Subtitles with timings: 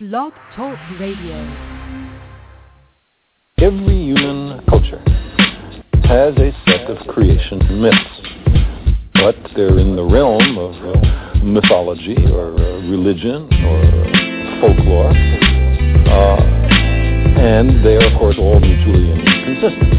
[0.00, 1.34] Blog Talk Radio.
[3.58, 5.02] Every human culture
[6.06, 8.20] has a set of creation myths,
[9.14, 12.52] but they're in the realm of mythology or
[12.86, 15.10] religion or uh, folklore,
[17.42, 19.90] and they are, of course, all mutually inconsistent.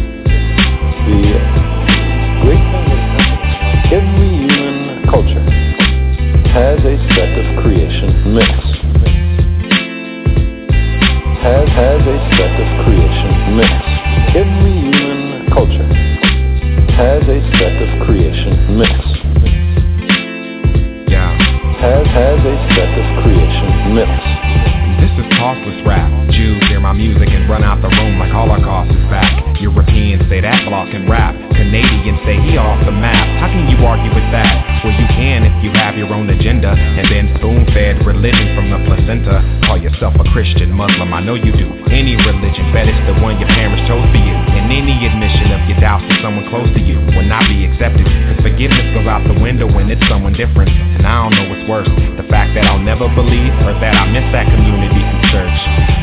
[1.12, 1.44] The
[2.48, 3.20] great thing is
[3.92, 5.44] every human culture
[6.56, 8.69] has a set of creation myths
[11.50, 13.90] has, has a set of creation myths.
[14.38, 15.90] Every human culture
[16.94, 19.10] has a set of creation myths.
[21.10, 21.34] Yeah.
[21.82, 24.30] Has, has a set of creation myths.
[25.02, 26.06] This is costless rap.
[26.30, 29.34] Jews hear my music and run out the room like Holocaust is back.
[29.58, 31.34] Europeans say that block can rap.
[31.58, 33.26] Canadians say he off the map.
[33.42, 34.86] How can you argue with that?
[34.86, 38.80] Well, you can if you have your own agenda and been spoon-fed religion from the
[38.86, 39.59] placenta.
[39.70, 41.70] Call yourself a Christian, Muslim, I know you do.
[41.94, 44.34] Any religion, bet it's the one your parents chose for you.
[44.34, 48.02] And any admission of your doubts to someone close to you will not be accepted.
[48.02, 50.74] Cause forgiveness goes out the window when it's someone different.
[50.74, 51.86] And I don't know what's worse,
[52.18, 55.58] the fact that I'll never believe or that I miss that community from church.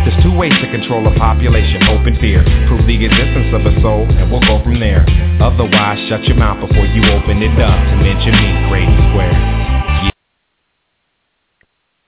[0.06, 2.46] There's two ways to control a population, hope and fear.
[2.70, 5.02] Prove the existence of a soul, and we'll go from there.
[5.42, 9.45] Otherwise, shut your mouth before you open it up to mention me, Greydon Square.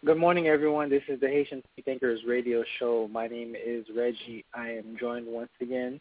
[0.05, 0.89] Good morning, everyone.
[0.89, 3.09] This is the Haitian Thinkers radio show.
[3.11, 4.45] My name is Reggie.
[4.55, 6.01] I am joined once again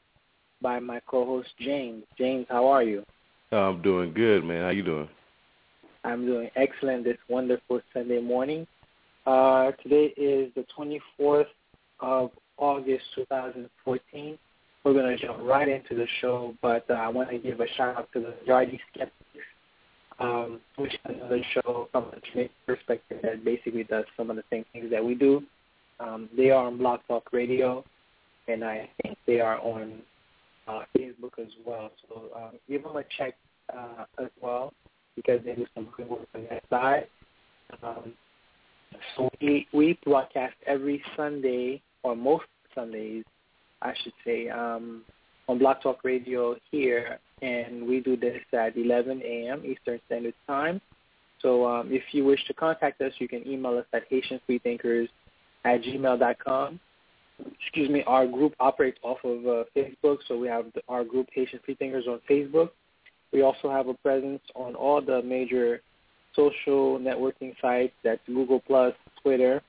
[0.61, 2.03] by my co-host James.
[2.15, 3.03] James, how are you?
[3.51, 4.61] I'm doing good, man.
[4.61, 5.09] How you doing?
[6.03, 8.67] I'm doing excellent this wonderful Sunday morning.
[9.25, 11.47] Uh, today is the 24th
[11.99, 14.37] of August 2014.
[14.83, 17.67] We're going to jump right into the show, but uh, I want to give a
[17.75, 19.45] shout out to the Yardy Skeptics,
[20.19, 24.43] um, which is another show from a Jamaican perspective that basically does some of the
[24.49, 25.43] same things that we do.
[25.99, 27.83] Um, they are on Blog Talk Radio,
[28.47, 30.01] and I think they are on
[30.67, 31.91] uh, Facebook as well.
[32.07, 33.35] So uh, give them a check
[33.75, 34.73] uh, as well
[35.15, 37.07] because they do some good work on that side.
[37.83, 38.13] Um,
[39.15, 43.23] so we, we broadcast every Sunday, or most Sundays,
[43.81, 45.03] I should say, um,
[45.47, 49.63] on Blog Talk Radio here, and we do this at 11 a.m.
[49.65, 50.81] Eastern Standard Time.
[51.41, 55.07] So um, if you wish to contact us, you can email us at HaitianFreeThinkers
[55.65, 56.79] at gmail.com.
[57.61, 61.27] Excuse me, our group operates off of uh, Facebook, so we have the, our group
[61.31, 62.69] Haitian Freethinkers on Facebook.
[63.31, 65.81] We also have a presence on all the major
[66.35, 67.93] social networking sites.
[68.03, 68.63] That's Google
[69.21, 69.61] Twitter,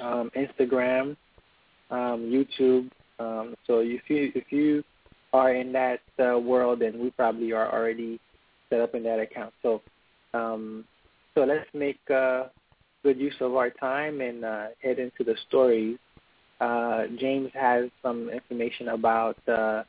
[0.00, 1.16] um, Instagram,
[1.90, 2.22] um,
[2.58, 2.90] YouTube.
[3.20, 4.82] Um, so if you if you
[5.36, 8.18] are in that uh, world, and we probably are already
[8.70, 9.52] set up in that account.
[9.62, 9.82] So
[10.34, 10.84] um,
[11.34, 12.44] so let's make uh,
[13.02, 15.98] good use of our time and uh, head into the stories.
[16.60, 19.82] Uh, James has some information about uh,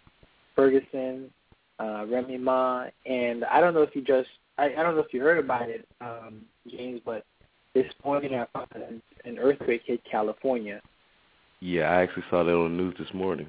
[0.56, 1.31] Ferguson,
[1.79, 5.14] uh, Remy Ma, and I don't know if you just I, I don't know if
[5.14, 7.24] you heard about it, um, James, but
[7.74, 10.81] this morning I found an, an earthquake hit California.
[11.59, 13.47] Yeah, I actually saw that on the news this morning.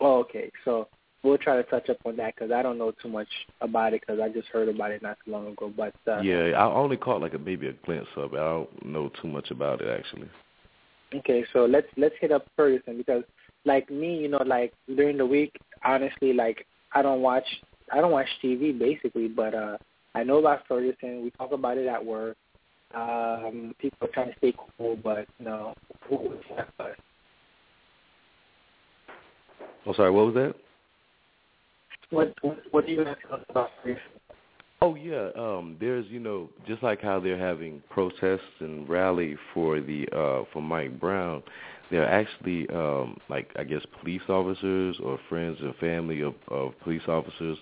[0.00, 0.50] Oh, okay.
[0.64, 0.88] So
[1.22, 3.28] we'll try to touch up on that because I don't know too much
[3.60, 5.72] about it because I just heard about it not too long ago.
[5.74, 8.38] But uh, yeah, I only caught like a maybe a glimpse of it.
[8.38, 10.28] I don't know too much about it actually.
[11.14, 13.24] Okay, so let's let's hit up Ferguson because
[13.64, 15.52] like me, you know, like during the week,
[15.84, 17.46] honestly, like I don't watch
[17.92, 19.76] I don't watch TV basically, but uh
[20.14, 21.22] I know about Ferguson.
[21.22, 22.36] We talk about it at work.
[22.92, 25.74] Um, people are trying to stay cool, but no.
[29.86, 30.10] Oh, sorry.
[30.10, 30.54] What was that?
[32.10, 32.34] What
[32.70, 33.70] What, do you have to about?
[34.82, 39.80] Oh yeah, um, there's you know just like how they're having protests and rally for
[39.80, 41.42] the uh, for Mike Brown,
[41.90, 46.72] there are actually um, like I guess police officers or friends and family of, of
[46.82, 47.58] police officers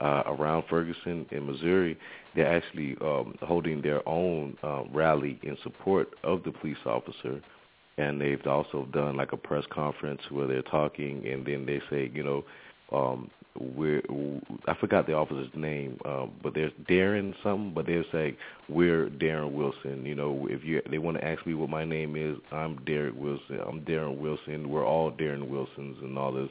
[0.00, 1.98] uh, around Ferguson in Missouri.
[2.34, 7.42] They're actually um, holding their own uh, rally in support of the police officer,
[7.98, 12.10] and they've also done like a press conference where they're talking, and then they say
[12.14, 12.44] you know.
[12.92, 14.02] Um, we're
[14.66, 18.36] I forgot the officer's name, um, but there's Darren something, but they'll say
[18.68, 20.04] we're Darren Wilson.
[20.04, 23.14] You know, if you they want to ask me what my name is, I'm Derek
[23.16, 23.60] Wilson.
[23.66, 24.70] I'm Darren Wilson.
[24.70, 26.48] We're all Darren Wilsons and all this,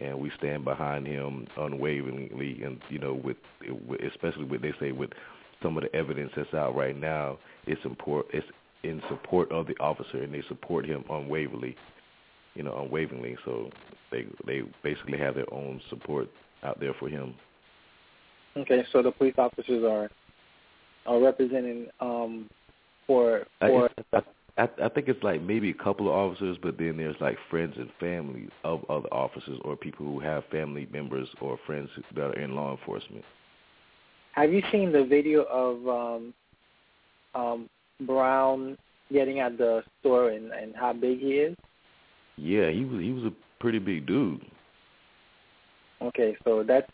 [0.00, 2.62] and we stand behind him unwaveringly.
[2.62, 3.38] And you know, with
[4.06, 5.10] especially what they say with
[5.62, 8.34] some of the evidence that's out right now, it's important.
[8.34, 8.46] It's
[8.82, 11.74] in support of the officer, and they support him unwaveringly
[12.54, 13.36] you know, unwaveringly.
[13.44, 13.70] So
[14.10, 16.28] they they basically have their own support
[16.62, 17.34] out there for him.
[18.56, 20.10] Okay, so the police officers are
[21.06, 22.48] are representing um
[23.06, 23.90] for for.
[24.12, 24.22] I,
[24.56, 27.74] I, I think it's like maybe a couple of officers, but then there's like friends
[27.76, 32.38] and family of other officers or people who have family members or friends that are
[32.38, 33.24] in law enforcement.
[34.32, 36.34] Have you seen the video of um,
[37.34, 37.68] um,
[38.00, 38.76] Brown
[39.12, 41.56] getting at the store and, and how big he is?
[42.36, 44.40] Yeah, he was he was a pretty big dude.
[46.02, 46.90] Okay, so that's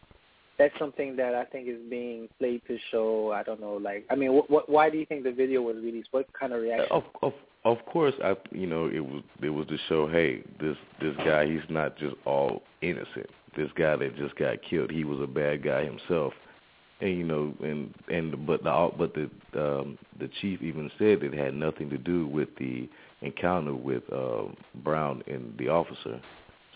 [0.58, 3.32] that's something that I think is being played to show.
[3.32, 5.76] I don't know, like I mean, what, what why do you think the video was
[5.76, 6.08] released?
[6.10, 6.88] What kind of reaction?
[6.90, 7.32] Of of
[7.64, 11.46] of course, I you know it was it was to show, hey, this this guy
[11.46, 13.30] he's not just all innocent.
[13.56, 16.32] This guy that just got killed, he was a bad guy himself.
[17.00, 19.30] And you know, and and but the but the
[19.60, 22.88] um, the chief even said it had nothing to do with the
[23.22, 24.44] encounter with uh,
[24.82, 26.20] Brown and the officer.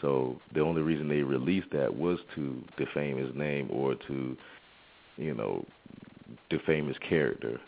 [0.00, 4.36] So the only reason they released that was to defame his name or to,
[5.16, 5.64] you know,
[6.50, 7.60] defame his character.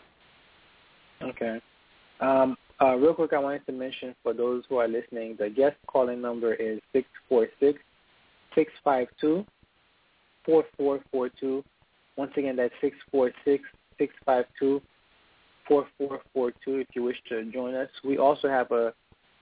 [1.21, 1.59] Okay.
[2.19, 5.77] Um, uh, real quick, I wanted to mention for those who are listening, the guest
[5.87, 7.79] calling number is six four six
[8.53, 9.45] six five two
[10.45, 11.63] four four four two.
[12.17, 13.63] Once again, that's six four six
[13.97, 14.81] six five two
[15.67, 16.75] four four four two.
[16.77, 18.93] If you wish to join us, we also have a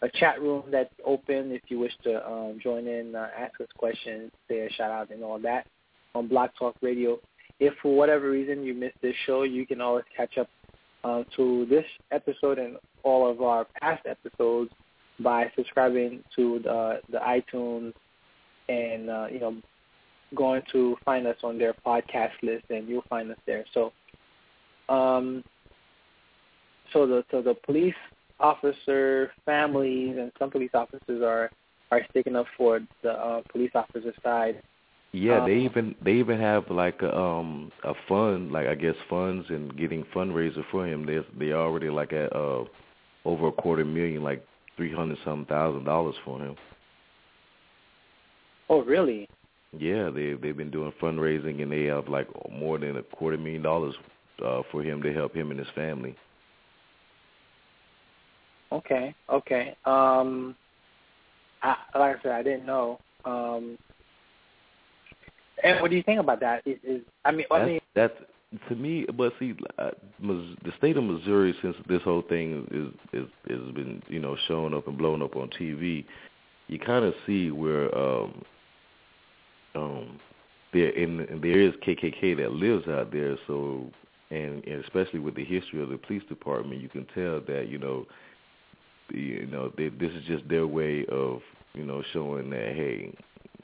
[0.01, 3.68] a chat room that's open if you wish to um, join in, uh, ask us
[3.77, 5.66] questions, say a shout out, and all that
[6.13, 7.18] on Blog Talk Radio.
[7.60, 10.50] If for whatever reason you missed this show, you can always catch up
[11.04, 14.72] uh, to this episode and all of our past episodes
[15.19, 17.94] by subscribing to the, the iTunes
[18.68, 19.56] and uh, you know
[20.33, 23.66] going to find us on their podcast list, and you'll find us there.
[23.74, 23.92] So,
[24.89, 25.44] um,
[26.94, 27.94] so the so the police
[28.39, 31.51] officer families and some police officers are
[31.92, 34.62] are sticking up for the uh, police officer side.
[35.12, 38.95] Yeah, um, they even they even have like a um a fund, like I guess
[39.10, 41.06] funds and getting fundraiser for him.
[41.06, 42.66] They they already like at uh
[43.24, 44.45] over a quarter million, like
[44.75, 46.56] three hundred some thousand dollars for him.
[48.68, 49.30] Oh, really?
[49.80, 53.62] Yeah, they they've been doing fundraising and they have like more than a quarter million
[53.62, 53.95] dollars
[54.44, 56.16] uh for him to help him and his family.
[58.72, 59.75] Okay, okay.
[59.86, 60.56] Um,
[61.62, 63.00] I, like I said, I didn't know.
[63.24, 63.77] Um,
[65.63, 66.62] and what do you think about that?
[66.66, 68.13] Is, is I mean, that's, I mean, that's
[68.69, 69.06] to me.
[69.16, 69.92] But see, uh,
[70.22, 74.74] the state of Missouri, since this whole thing is is has been you know showing
[74.74, 76.06] up and blowing up on TV,
[76.68, 78.44] you kind of see where um,
[79.75, 80.19] um,
[80.74, 83.38] there and there is KKK that lives out there.
[83.48, 83.89] So
[84.31, 87.77] and, and especially with the history of the police department, you can tell that you
[87.77, 88.06] know
[89.13, 91.42] you know they, this is just their way of
[91.74, 93.13] you know showing that hey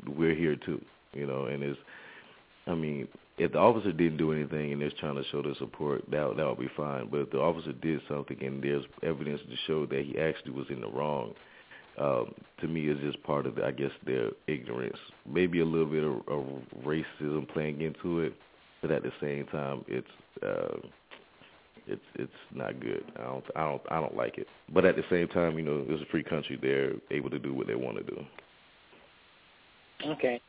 [0.08, 1.80] we're here too you know and it's
[2.68, 6.04] i mean if the officer didn't do anything and they're trying to show their support
[6.12, 9.56] that that would be fine but if the officer did something and there's evidence to
[9.68, 11.34] show that he actually was in the wrong
[12.02, 14.98] um to me it's just part of i guess their ignorance
[15.30, 16.46] maybe a little bit of, of
[16.84, 18.34] racism playing into it
[18.82, 20.08] but at the same time it's
[20.44, 20.88] uh
[21.88, 23.04] it's it's not good.
[23.18, 24.48] I don't I don't I don't like it.
[24.74, 26.58] But at the same time, you know, it's a free country.
[26.62, 28.26] They're able to do what they want to do.
[30.12, 30.42] Okay.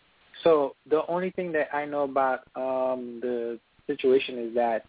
[0.45, 4.85] So the only thing that I know about um the situation is that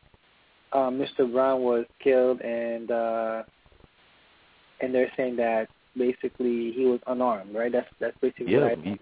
[0.72, 1.32] uh, Mr.
[1.32, 3.44] Brown was killed and uh
[4.82, 5.68] and they're saying that
[5.98, 7.72] basically he was unarmed, right?
[7.72, 9.00] That's that's basically yeah, he,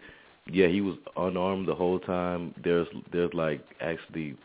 [0.51, 2.53] yeah, he was unarmed the whole time.
[2.63, 4.37] There's there's like actually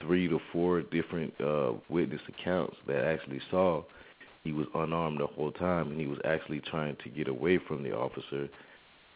[0.00, 3.82] three to four different uh, witness accounts that actually saw
[4.42, 7.82] he was unarmed the whole time, and he was actually trying to get away from
[7.82, 8.48] the officer.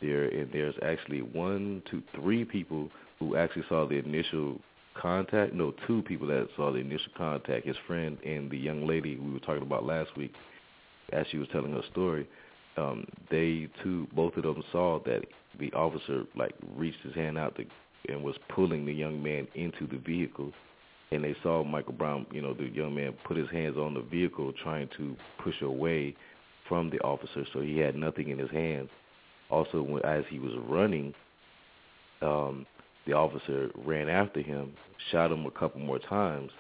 [0.01, 4.61] There and there's actually one, two, three people who actually saw the initial
[4.95, 5.53] contact.
[5.53, 7.67] No, two people that saw the initial contact.
[7.67, 10.33] His friend and the young lady we were talking about last week,
[11.13, 12.27] as she was telling her story.
[12.79, 15.23] Um, they too, both of them saw that
[15.59, 17.65] the officer like reached his hand out to
[18.09, 20.53] and was pulling the young man into the vehicle
[21.11, 24.03] and they saw Michael Brown, you know, the young man put his hands on the
[24.03, 26.15] vehicle trying to push away
[26.69, 28.91] from the officer, so he had nothing in his hands.
[29.51, 31.15] Also, when, as he was running,
[32.21, 32.67] um,
[33.07, 34.73] the officer ran after him,
[35.11, 36.51] shot him a couple more times.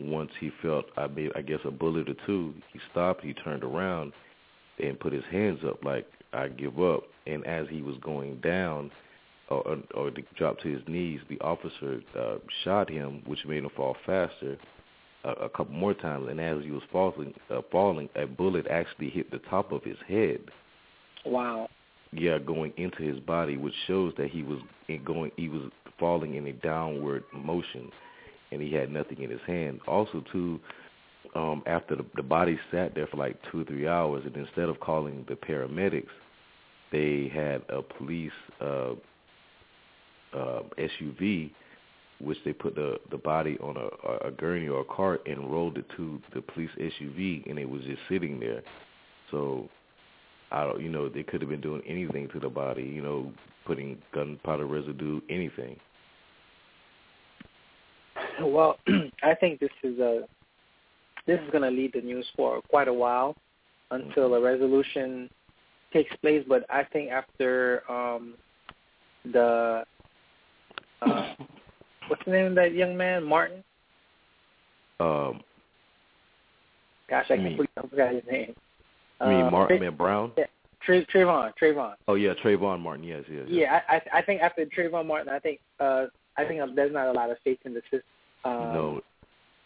[0.00, 3.22] Once he felt, I, mean, I guess, a bullet or two, he stopped.
[3.22, 4.12] He turned around
[4.82, 7.04] and put his hands up like I give up.
[7.26, 8.90] And as he was going down,
[9.48, 13.70] or, or to drop to his knees, the officer uh, shot him, which made him
[13.76, 14.56] fall faster
[15.24, 16.28] a, a couple more times.
[16.30, 19.98] And as he was falling, uh, falling, a bullet actually hit the top of his
[20.06, 20.40] head.
[21.24, 21.68] Wow.
[22.12, 25.32] Yeah, going into his body, which shows that he was in going.
[25.36, 27.90] He was falling in a downward motion,
[28.52, 29.80] and he had nothing in his hand.
[29.88, 30.60] Also, too,
[31.34, 34.68] um, after the, the body sat there for like two or three hours, and instead
[34.68, 36.08] of calling the paramedics,
[36.92, 38.92] they had a police uh,
[40.32, 41.50] uh, SUV,
[42.20, 45.78] which they put the the body on a, a gurney or a cart and rolled
[45.78, 48.62] it to the police SUV, and it was just sitting there.
[49.30, 49.68] So,
[50.52, 53.32] I don't, you know, they could have been doing anything to the body, you know,
[53.66, 55.78] putting gunpowder residue, anything.
[58.40, 58.78] Well,
[59.22, 60.22] I think this is a
[61.26, 63.34] this is going to lead the news for quite a while
[63.90, 65.30] until a resolution
[65.92, 66.44] takes place.
[66.48, 68.34] But I think after um,
[69.32, 69.84] the
[71.02, 71.34] uh,
[72.08, 73.64] what's the name of that young man, Martin?
[75.00, 75.40] Um,
[77.08, 78.54] Gosh, I completely forgot his name.
[79.20, 80.32] you mean Uh, Martin Tra- Brown?
[80.38, 80.44] yeah,
[80.80, 81.94] Tra- Trayvon, Trayvon.
[82.08, 83.04] Oh yeah, Trayvon Martin.
[83.04, 83.44] Yes, yes.
[83.46, 83.48] yes.
[83.48, 87.08] Yeah, I, I I think after Trayvon Martin, I think uh I think there's not
[87.08, 88.02] a lot of faith in the system.
[88.44, 89.00] Um, no,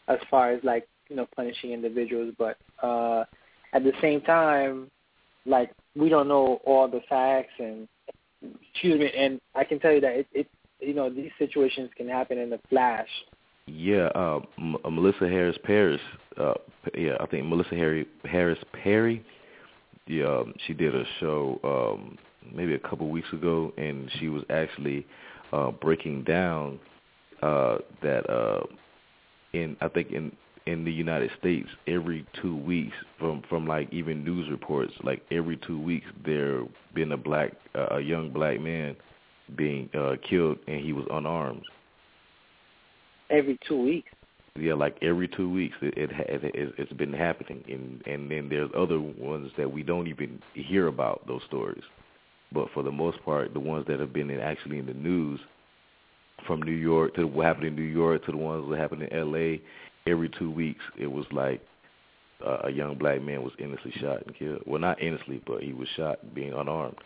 [0.09, 3.25] as far as like you know punishing individuals, but uh,
[3.73, 4.91] at the same time,
[5.47, 7.89] like we don't know all the facts and
[8.73, 10.47] excuse me, and I can tell you that it, it
[10.81, 13.09] you know these situations can happen in a flash.
[13.67, 16.01] Yeah, uh, M- uh, Melissa Harris Perry.
[16.37, 16.55] Uh,
[16.97, 19.25] yeah, I think Melissa Harry Harris Perry.
[20.07, 22.17] Yeah, um, she did a show um,
[22.55, 25.07] maybe a couple weeks ago, and she was actually
[25.53, 26.79] uh, breaking down
[27.43, 28.65] uh, that uh,
[29.53, 30.33] in I think in
[30.69, 35.57] in the United States every two weeks from from like even news reports like every
[35.57, 36.63] two weeks there
[36.95, 38.95] been a black uh, a young black man
[39.57, 41.63] being uh, killed and he was unarmed.
[43.31, 44.11] Every two weeks.
[44.59, 48.71] Yeah, like every two weeks, it, it, it it's been happening, and and then there's
[48.77, 51.83] other ones that we don't even hear about those stories.
[52.51, 55.39] But for the most part, the ones that have been in, actually in the news,
[56.47, 59.13] from New York to what happened in New York to the ones that happened in
[59.13, 59.61] L.A.,
[60.09, 61.61] every two weeks it was like
[62.45, 64.63] uh, a young black man was innocently shot and killed.
[64.67, 66.97] Well, not innocently, but he was shot being unarmed.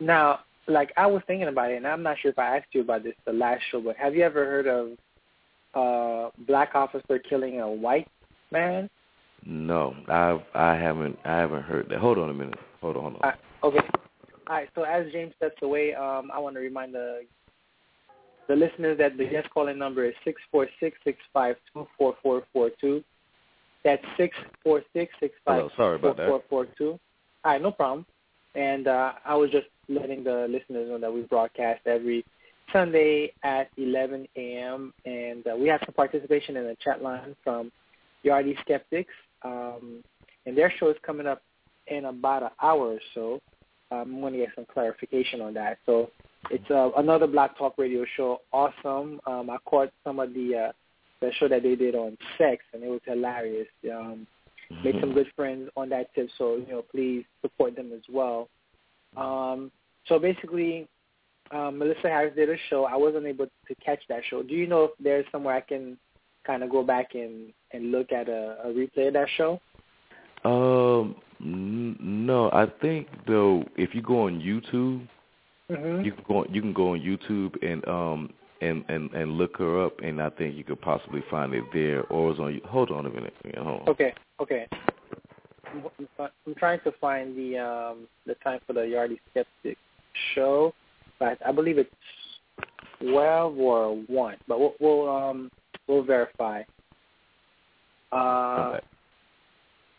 [0.00, 2.80] Now, like I was thinking about it, and I'm not sure if I asked you
[2.80, 4.90] about this the last show, but have you ever heard of
[5.74, 8.08] uh black officer killing a white
[8.50, 8.88] man?
[9.44, 11.98] No, I've I haven't I haven't heard that.
[11.98, 12.58] Hold on a minute.
[12.80, 13.30] Hold on, hold on.
[13.30, 13.86] Uh, okay.
[14.48, 14.68] All right.
[14.74, 17.22] So as James steps away, um, I want to remind the
[18.48, 22.14] the listeners that the guest calling number is six four six six five two four
[22.22, 23.02] four four two.
[23.84, 26.98] That's six four six six five sorry four four four two.
[27.44, 28.06] All right, no problem.
[28.54, 32.24] And uh, I was just letting the listeners know that we broadcast every
[32.72, 34.92] Sunday at 11 a.m.
[35.04, 37.72] And uh, we have some participation in the chat line from
[38.24, 39.12] Yardy Skeptics.
[39.42, 40.04] Um,
[40.46, 41.42] and their show is coming up
[41.88, 43.40] in about an hour or so.
[43.90, 45.78] I'm going to get some clarification on that.
[45.84, 46.10] So
[46.50, 48.40] it's uh, another Blog Talk Radio show.
[48.52, 49.20] Awesome.
[49.26, 50.72] Um, I caught some of the uh,
[51.20, 53.68] the show that they did on sex, and it was hilarious.
[53.90, 54.26] Um,
[54.84, 56.28] made some good friends on that tip.
[56.38, 58.48] So you know, please support them as well.
[59.16, 59.70] Um,
[60.06, 60.88] so basically,
[61.52, 62.84] um, Melissa Harris did a show.
[62.84, 64.42] I wasn't able to catch that show.
[64.42, 65.98] Do you know if there's somewhere I can
[66.46, 69.60] kind of go back and and look at a, a replay of that show?
[70.44, 75.06] Um, n- no, I think though if you go on YouTube,
[75.72, 76.04] Mm-hmm.
[76.04, 79.84] you can go you can go on YouTube and um and and and look her
[79.84, 82.60] up, and I think you could possibly find it there, or it's on.
[82.66, 83.34] Hold on a minute.
[83.44, 83.88] Yeah, hold on.
[83.88, 84.66] Okay, okay.
[86.46, 89.78] I'm, trying to find the um the time for the Yardy Skeptic
[90.34, 90.74] show,
[91.18, 91.90] but I believe it's
[93.00, 94.36] twelve or one.
[94.46, 95.50] But we'll, we'll um
[95.88, 96.62] we'll verify.
[98.12, 98.86] Uh, Okay.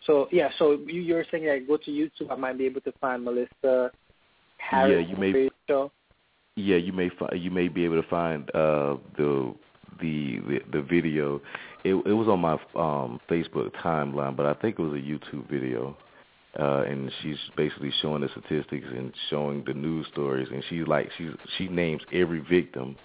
[0.06, 2.92] so yeah, so you you're saying that go to YouTube, I might be able to
[3.01, 3.92] find Melissa
[4.58, 5.91] Harris you may- show.
[6.55, 9.53] Yeah, you may fi- you may be able to find uh the
[10.00, 11.41] the the, the video.
[11.84, 15.50] It it was on my um Facebook timeline, but I think it was a YouTube
[15.50, 15.98] video.
[16.60, 21.10] Uh and she's basically showing the statistics and showing the news stories and she's like
[21.17, 22.96] she's she names every victim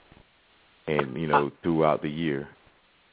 [0.86, 2.48] and you know throughout the year.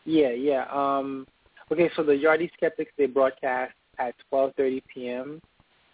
[0.06, 0.66] Yeah, yeah.
[0.72, 1.28] Um,
[1.72, 5.42] okay, so the Yardy Skeptics they broadcast at 12:30 p.m.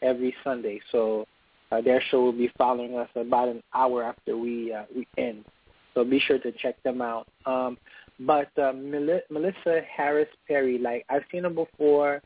[0.02, 0.80] every Sunday.
[0.92, 1.26] So
[1.72, 5.46] uh, their show will be following us about an hour after we uh, we end.
[5.94, 7.28] So be sure to check them out.
[7.46, 7.78] Um,
[8.20, 12.22] but uh, Mel- Melissa Harris Perry, like I've seen her before.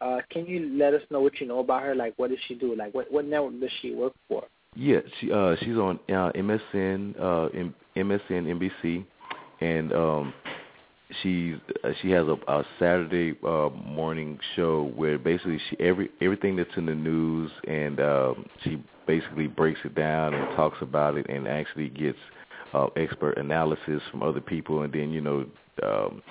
[0.00, 1.94] Uh, can you let us know what you know about her?
[1.94, 2.74] Like, what does she do?
[2.76, 4.44] Like, what what network does she work for?
[4.74, 9.06] Yeah, she uh she's on uh MSN uh M- MSN NBC
[9.60, 10.34] and um
[11.22, 16.56] she's uh, she has a, a Saturday uh morning show where basically she every everything
[16.56, 21.26] that's in the news and um she basically breaks it down and talks about it
[21.28, 22.18] and actually gets
[22.74, 25.46] uh expert analysis from other people and then you know
[25.82, 26.22] um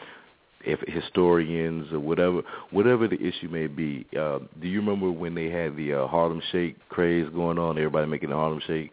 [0.65, 2.41] if historians or whatever
[2.71, 4.05] whatever the issue may be.
[4.19, 7.77] Uh, do you remember when they had the uh, Harlem Shake craze going on?
[7.77, 8.91] Everybody making the Harlem Shake.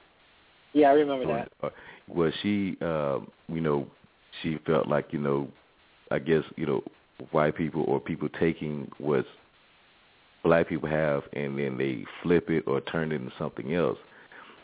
[0.74, 1.72] Yeah, I remember that.
[2.08, 3.86] Well, she, uh, you know,
[4.42, 5.48] she felt like you know,
[6.12, 6.82] I guess you know,
[7.30, 9.24] white people or people taking what
[10.42, 13.98] black people have and then they flip it or turn it into something else.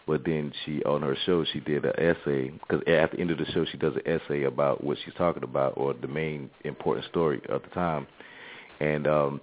[0.07, 3.37] But then she, on her show, she did an essay because at the end of
[3.37, 7.07] the show, she does an essay about what she's talking about or the main important
[7.07, 8.07] story of the time.
[8.81, 9.41] And um,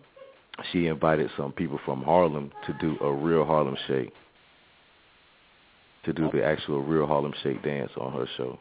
[0.72, 4.12] she invited some people from Harlem to do a real Harlem Shake,
[6.06, 8.58] to do the actual real Harlem Shake dance on her show.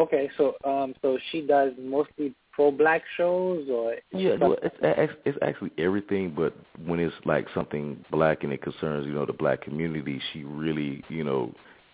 [0.00, 5.72] Okay, so um, so she does mostly pro-black shows, or yeah, well, it's it's actually
[5.76, 6.32] everything.
[6.34, 10.44] But when it's like something black and it concerns you know the black community, she
[10.44, 11.52] really you know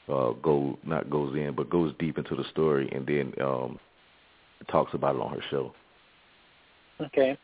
[0.08, 3.76] uh, go not goes in, but goes deep into the story and then um,
[4.70, 5.74] talks about it on her show.
[7.00, 7.36] Okay,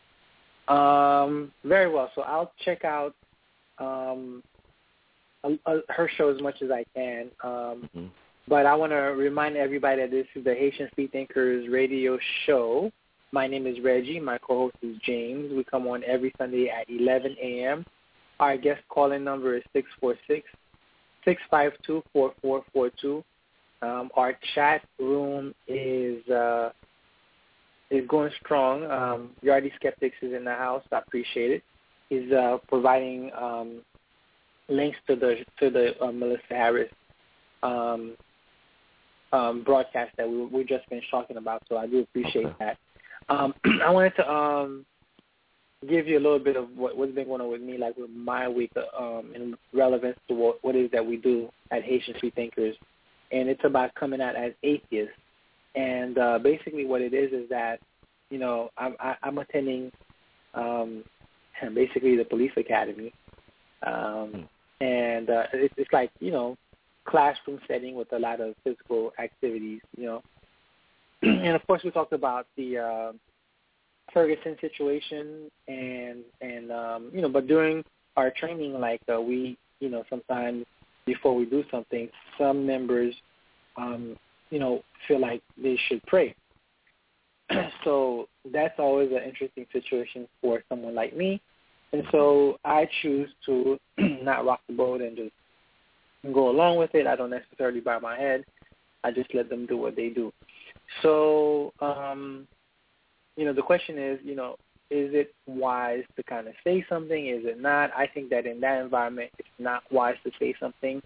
[0.69, 2.09] um, very well.
[2.14, 3.16] So I'll check out
[3.78, 4.45] um,
[5.88, 7.31] her show as much as I can.
[7.42, 8.07] Um, mm-hmm.
[8.49, 12.91] But I want to remind everybody that this is the Haitian Free Thinkers radio show.
[13.31, 14.19] My name is Reggie.
[14.21, 15.53] My co-host is James.
[15.53, 17.87] We come on every Sunday at 11 a.m.
[18.41, 19.63] Our guest calling number is
[21.27, 23.23] 646-652-4442.
[23.83, 26.71] Um, our chat room is uh,
[27.91, 28.85] is going strong.
[28.85, 30.83] Um, Yardy Skeptics is in the house.
[30.93, 31.63] I appreciate it.
[32.09, 33.83] He's uh, providing um,
[34.69, 36.91] links to the to the uh, Melissa Harris
[37.63, 38.17] um,
[39.33, 41.62] um, broadcast that we we just finished talking about.
[41.69, 42.79] So I do appreciate that.
[43.29, 44.87] Um, I wanted to um,
[45.89, 48.11] give you a little bit of what, what's been going on with me, like with
[48.11, 52.15] my week, um, in relevance to what, what it is that we do at Haitian
[52.21, 52.77] Free Thinkers,
[53.31, 55.15] and it's about coming out as atheists.
[55.75, 57.81] And uh, basically, what it is is that
[58.31, 59.91] you know I'm, I, I'm attending
[60.55, 61.05] um,
[61.75, 63.12] basically the police academy,
[63.87, 64.47] um,
[64.81, 64.85] hmm.
[64.85, 66.57] and uh, it's, it's like you know
[67.05, 70.23] classroom setting with a lot of physical activities, you know.
[71.23, 73.12] and of course, we talked about the uh,
[74.12, 77.85] Ferguson situation, and and um, you know, but during
[78.17, 80.65] our training, like uh, we, you know, sometimes
[81.07, 83.15] before we do something, some members,
[83.77, 84.17] um,
[84.51, 86.35] you know, feel like they should pray.
[87.85, 91.41] so that's always an interesting situation for someone like me.
[91.93, 95.33] And so I choose to not rock the boat and just
[96.33, 97.07] go along with it.
[97.07, 98.45] I don't necessarily bow my head.
[99.05, 100.33] I just let them do what they do.
[101.03, 102.47] So, um,
[103.37, 104.57] you know, the question is, you know,
[104.91, 107.29] is it wise to kind of say something?
[107.29, 107.91] Is it not?
[107.97, 111.03] I think that in that environment, it's not wise to say something.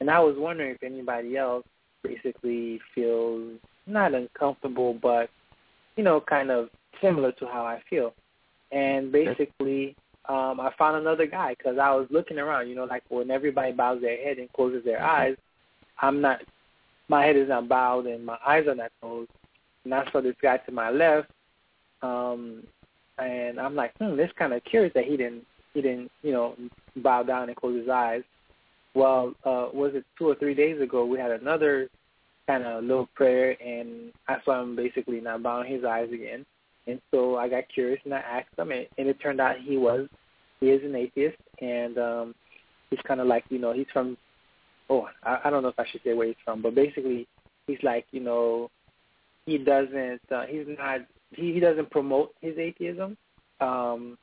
[0.00, 1.64] And I was wondering if anybody else
[2.02, 5.30] basically feels not uncomfortable, but,
[5.96, 6.68] you know, kind of
[7.00, 8.12] similar to how I feel.
[8.72, 9.94] And basically,
[10.28, 12.68] um, I found another guy because I was looking around.
[12.68, 15.20] You know, like when everybody bows their head and closes their mm-hmm.
[15.20, 15.36] eyes,
[16.00, 16.40] I'm not.
[17.08, 19.30] My head is not bowed and my eyes are not closed.
[19.84, 21.28] And I saw this guy to my left,
[22.02, 22.62] um,
[23.18, 26.54] and I'm like, hmm, this kind of curious that he didn't he didn't you know
[26.96, 28.22] bow down and close his eyes.
[28.94, 31.04] Well, uh, was it two or three days ago?
[31.04, 31.88] We had another
[32.46, 36.44] kind of little prayer, and I saw him basically not bowing his eyes again.
[36.86, 39.76] And so I got curious and I asked him, and, and it turned out he
[39.76, 40.08] was,
[40.60, 42.34] he is an atheist, and um,
[42.90, 44.16] he's kind of like, you know, he's from,
[44.90, 47.28] oh, I, I don't know if I should say where he's from, but basically
[47.66, 48.70] he's like, you know,
[49.46, 53.16] he doesn't, uh, he's not, he, he doesn't promote his atheism,
[53.60, 54.18] um,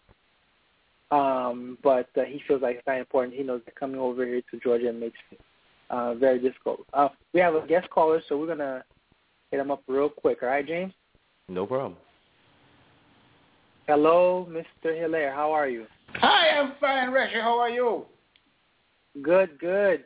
[1.11, 3.35] um, but uh, he feels like it's not important.
[3.35, 5.39] He knows that coming over here to Georgia makes it
[5.89, 6.81] uh, very difficult.
[6.93, 8.83] Uh, we have a guest caller, so we're gonna
[9.49, 10.43] hit him up real quick.
[10.43, 10.93] All right, James?
[11.47, 11.95] No problem.
[13.89, 14.95] Hello, Mr.
[14.95, 15.33] Hilaire.
[15.33, 15.87] How are you?
[16.17, 17.41] Hi, I'm fine, Reggie.
[17.41, 18.05] How are you?
[19.23, 20.05] Good, good.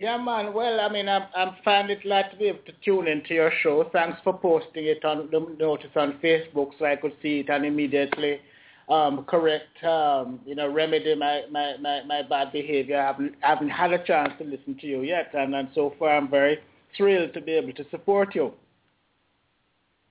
[0.00, 0.52] Yeah, man.
[0.52, 3.52] Well, I mean, I'm I'm finding it glad to be able to tune into your
[3.62, 3.88] show.
[3.92, 7.64] Thanks for posting it on the notice on Facebook so I could see it and
[7.64, 8.40] immediately
[8.88, 13.00] um, correct, um, you know, remedy my, my, my, my bad behavior.
[13.00, 15.94] I haven't, I haven't had a chance to listen to you yet, and, and so
[16.00, 16.58] far I'm very
[16.96, 18.54] thrilled to be able to support you.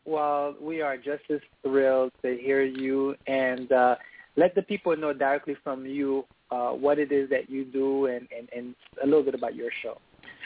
[0.08, 3.96] Well, we are just as thrilled to hear you and uh,
[4.38, 8.26] let the people know directly from you uh, what it is that you do and,
[8.36, 10.00] and, and a little bit about your show.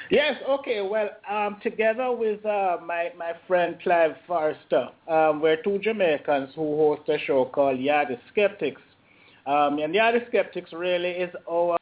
[0.09, 0.81] Yes, okay.
[0.81, 6.75] Well, um, together with uh, my, my friend Clive Forrester, um, we're two Jamaicans who
[6.77, 8.81] host a show called Yardy Skeptics.
[9.45, 11.77] Um, and Yardy Skeptics really is our,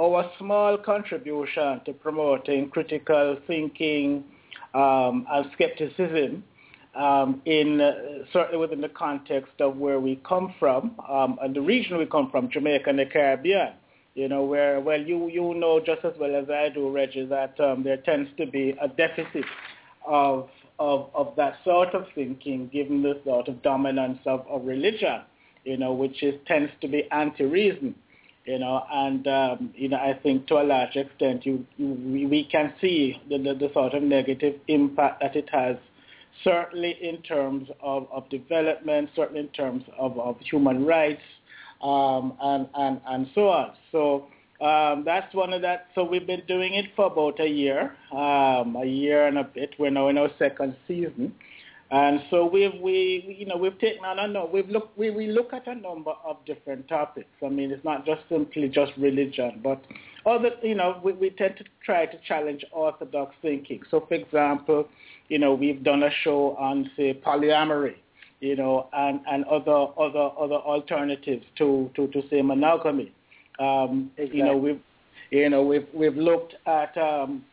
[0.00, 4.24] our small contribution to promoting critical thinking
[4.72, 6.44] um, and skepticism
[6.94, 7.92] um, in uh,
[8.32, 12.30] certainly within the context of where we come from um, and the region we come
[12.30, 13.72] from, Jamaica and the Caribbean.
[14.14, 17.58] You know, where well, you you know just as well as I do, Reggie, that
[17.60, 19.44] um, there tends to be a deficit
[20.06, 20.48] of
[20.78, 25.22] of of that sort of thinking, given the sort of dominance of, of religion.
[25.64, 27.94] You know, which is tends to be anti-reason
[28.46, 32.48] you know, and um, you know, I think to a large extent, you, you we
[32.50, 35.76] can see the, the, the sort of negative impact that it has
[36.44, 41.22] certainly in terms of, of development, certainly in terms of, of human rights,
[41.82, 43.72] um, and, and, and so on.
[43.92, 44.26] So
[44.64, 45.86] um, that's one of that.
[45.94, 49.74] So we've been doing it for about a year, um, a year and a bit.
[49.78, 51.34] We're now in our second season.
[51.90, 55.26] And so we've we you know we've taken on a no we've look we, we
[55.26, 57.30] look at a number of different topics.
[57.44, 59.82] I mean it's not just simply just religion, but
[60.26, 63.82] other you know we, we tend to try to challenge orthodox thinking.
[63.90, 64.88] So for example,
[65.28, 67.96] you know we've done a show on say polyamory,
[68.40, 73.12] you know, and, and other other other alternatives to, to, to say monogamy.
[73.58, 74.38] Um, exactly.
[74.38, 74.80] You know we've
[75.30, 77.44] you know we've we've looked at um,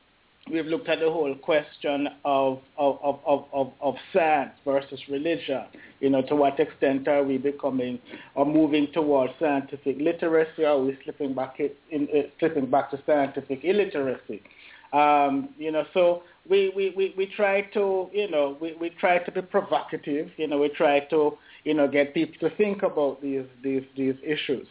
[0.51, 5.65] we've looked at the whole question of, of, of, of, of science versus religion.
[5.99, 7.99] You know, to what extent are we becoming
[8.36, 12.99] or moving towards scientific literacy, or are we slipping back in, uh, slipping back to
[13.05, 14.41] scientific illiteracy?
[14.93, 19.17] Um, you know, so we, we, we, we try to, you know, we, we try
[19.19, 20.29] to be provocative.
[20.38, 24.15] You know, we try to, you know, get people to think about these these these
[24.23, 24.67] issues.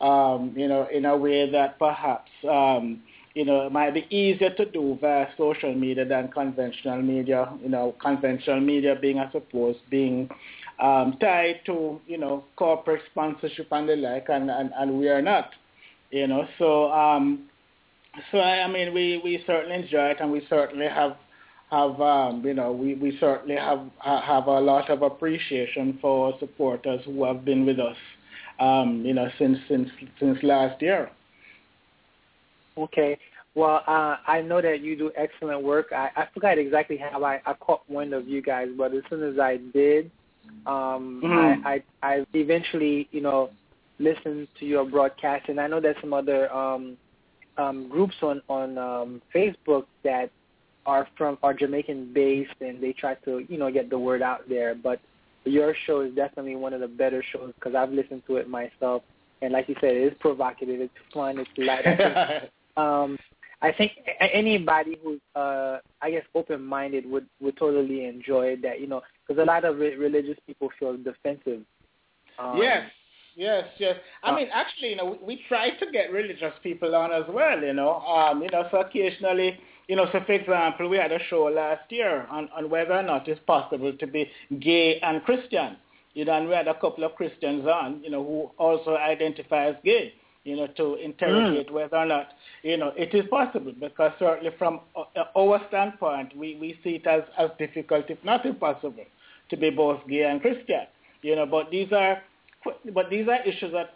[0.00, 3.02] Um, you know, in a way that perhaps um,
[3.36, 7.52] you know, it might be easier to do via social media than conventional media.
[7.62, 10.30] You know, conventional media being, I suppose, being
[10.82, 15.20] um, tied to, you know, corporate sponsorship and the like, and, and, and we are
[15.20, 15.50] not.
[16.10, 17.50] You know, so um,
[18.32, 21.18] so I, I mean, we, we certainly enjoy it, and we certainly have
[21.70, 27.02] have um, you know we, we certainly have have a lot of appreciation for supporters
[27.04, 27.96] who have been with us,
[28.60, 31.10] um, you know, since since since last year.
[32.76, 33.18] Okay.
[33.54, 35.86] Well, uh, I know that you do excellent work.
[35.90, 39.22] I, I forgot exactly how I, I caught one of you guys, but as soon
[39.22, 40.10] as I did,
[40.66, 41.66] um, mm-hmm.
[41.66, 43.50] I, I, I eventually, you know,
[43.98, 46.98] listened to your broadcast, and I know there's some other um,
[47.56, 50.30] um, groups on on um, Facebook that
[50.84, 54.48] are from are Jamaican based, and they try to, you know, get the word out
[54.48, 54.74] there.
[54.74, 55.00] But
[55.44, 59.02] your show is definitely one of the better shows because I've listened to it myself,
[59.42, 62.50] and like you said, it is provocative, it's fun, it's light.
[62.76, 63.18] Um,
[63.62, 68.80] I think anybody who's, uh, I guess, open-minded would would totally enjoy that.
[68.80, 71.62] You know, because a lot of re- religious people feel defensive.
[72.38, 72.90] Um, yes,
[73.34, 73.96] yes, yes.
[74.22, 77.24] I uh, mean, actually, you know, we, we try to get religious people on as
[77.30, 77.60] well.
[77.60, 79.58] You know, um, you know, so occasionally,
[79.88, 83.02] you know, so for example, we had a show last year on on whether or
[83.02, 85.76] not it's possible to be gay and Christian.
[86.12, 89.66] You know, and we had a couple of Christians on, you know, who also identify
[89.66, 90.14] as gay
[90.46, 91.72] you know, to interrogate mm.
[91.72, 92.28] whether or not,
[92.62, 94.80] you know, it is possible because certainly from
[95.36, 99.04] our standpoint, we, we see it as, as difficult, if not impossible,
[99.50, 100.86] to be both gay and Christian,
[101.22, 102.22] you know, but these are,
[102.94, 103.94] but these are issues that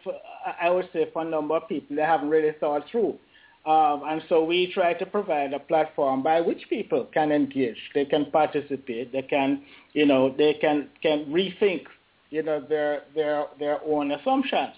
[0.60, 3.16] I would say for a number of people, they haven't really thought through.
[3.64, 8.06] Um, and so we try to provide a platform by which people can engage, they
[8.06, 11.82] can participate, they can, you know, they can, can rethink,
[12.30, 14.74] you know, their, their, their own assumptions.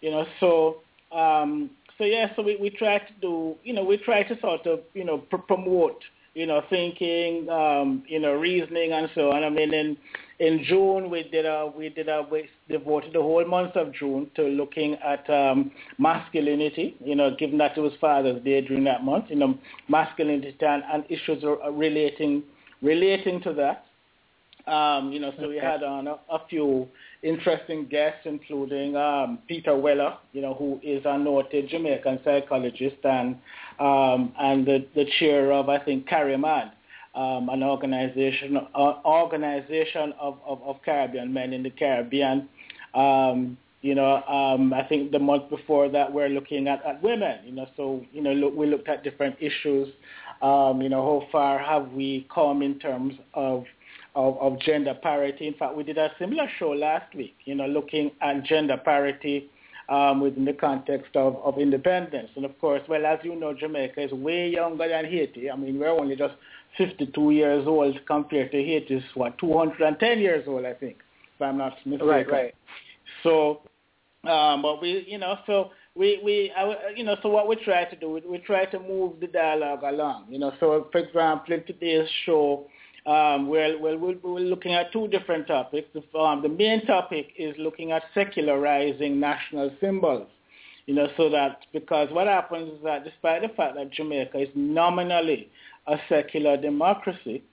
[0.00, 0.76] You know, so
[1.12, 4.66] um, so yeah, so we, we try to do, you know, we try to sort
[4.66, 6.02] of, you know, pr- promote,
[6.34, 9.44] you know, thinking, um, you know, reasoning and so on.
[9.44, 9.96] I mean, in
[10.38, 14.30] in June we did a we did a we devoted the whole month of June
[14.36, 16.96] to looking at um, masculinity.
[17.04, 20.82] You know, given that it was Father's Day during that month, you know, masculinity and,
[20.90, 22.42] and issues relating
[22.80, 23.84] relating to that.
[24.66, 26.88] Um, you know, so we had on a, a few
[27.22, 33.36] interesting guests, including um, Peter Weller, you know, who is a noted Jamaican psychologist and
[33.78, 36.70] um, and the, the chair of, I think, CARIMAN,
[37.14, 42.48] um, an organization uh, organization of, of, of Caribbean men in the Caribbean.
[42.94, 47.38] Um, you know, um, I think the month before that we're looking at, at women,
[47.46, 49.88] you know, so, you know, look, we looked at different issues.
[50.42, 53.64] Um, you know, how far have we come in terms of
[54.14, 55.46] of, of gender parity.
[55.46, 59.48] In fact, we did a similar show last week, you know, looking at gender parity
[59.88, 62.30] um, within the context of, of independence.
[62.36, 65.50] And of course, well, as you know, Jamaica is way younger than Haiti.
[65.50, 66.34] I mean, we're only just
[66.78, 70.98] 52 years old compared to Haiti's, what, 210 years old, I think,
[71.34, 72.06] if I'm not mistaken.
[72.06, 72.54] Right, right.
[73.22, 73.62] So,
[74.28, 77.84] um, but we, you know, so we, we, I, you know, so what we try
[77.84, 80.52] to do, we, we try to move the dialogue along, you know.
[80.60, 82.66] So, for example, in today's show,
[83.06, 85.88] Um, we're, we're, we're looking at two different topics.
[85.94, 90.28] The, um, the main topic is looking at secularizing national symbols.
[90.86, 94.48] You know, so that because what happens is that despite the fact that Jamaica is
[94.54, 95.48] nominally
[95.86, 97.44] a secular democracy,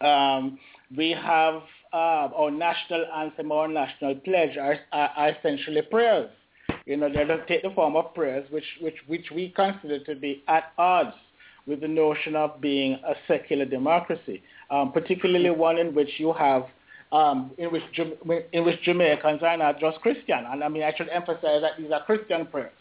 [0.00, 0.58] um,
[0.96, 1.62] we have
[1.92, 6.30] uh, our national anthem, our national pledge are, are, are essentially prayers.
[6.86, 10.14] You know, they don't take the form of prayers, which, which, which we consider to
[10.14, 11.14] be at odds
[11.66, 16.64] with the notion of being a secular democracy, um, particularly one in which you have,
[17.12, 17.82] um, in, which,
[18.52, 20.44] in which Jamaicans are not just Christian.
[20.50, 22.72] And I mean, I should emphasize that these are Christian prayers,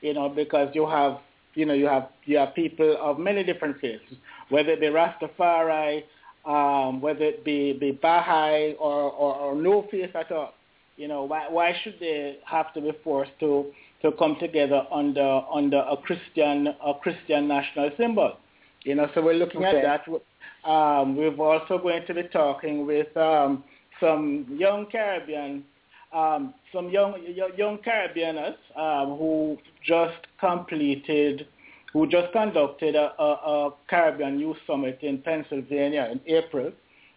[0.00, 1.18] you know, because you have,
[1.54, 4.02] you know, you have, you have people of many different faiths,
[4.48, 6.02] whether it be Rastafari,
[6.46, 10.54] um, whether it be, be Baha'i or, or, or no faith at all.
[10.96, 13.66] You know, why, why should they have to be forced to,
[14.02, 18.36] to come together under, under a Christian, a Christian national symbol?
[18.84, 19.78] You know, so we're looking okay.
[19.78, 20.22] at that.
[20.64, 23.64] Um, we're also going to be talking with um,
[24.00, 25.64] some young Caribbean,
[26.12, 27.14] um, some young
[27.56, 31.46] young Caribbeaners um, who just completed
[31.92, 36.72] who just conducted a, a, a Caribbean Youth Summit in Pennsylvania in April,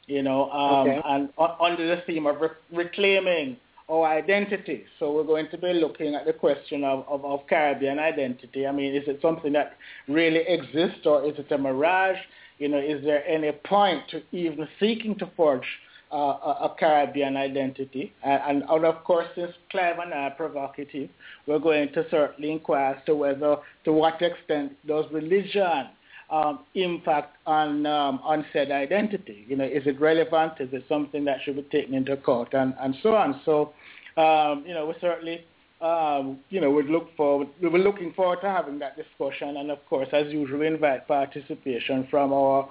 [0.06, 1.02] you know, um, okay.
[1.04, 1.30] and
[1.60, 3.58] under the theme of re- reclaiming
[3.90, 4.84] our identity.
[5.00, 8.68] So we're going to be looking at the question of, of, of, Caribbean identity.
[8.68, 12.18] I mean, is it something that really exists or is it a mirage?
[12.60, 15.66] You know, is there any point to even seeking to forge
[16.12, 18.14] uh, a, Caribbean identity.
[18.24, 21.10] And, and, of course, since Clive and I are provocative,
[21.46, 25.90] we're going to certainly inquire as to whether, to what extent does religion
[26.30, 29.46] um, impact on um, on said identity?
[29.48, 30.54] You know, is it relevant?
[30.60, 33.42] Is it something that should be taken into account, and, and so on?
[33.46, 33.74] So,
[34.18, 35.46] um, you know, we certainly,
[35.82, 37.50] um, you know, we look forward.
[37.62, 42.08] We were looking forward to having that discussion, and of course, as usual, invite participation
[42.10, 42.70] from our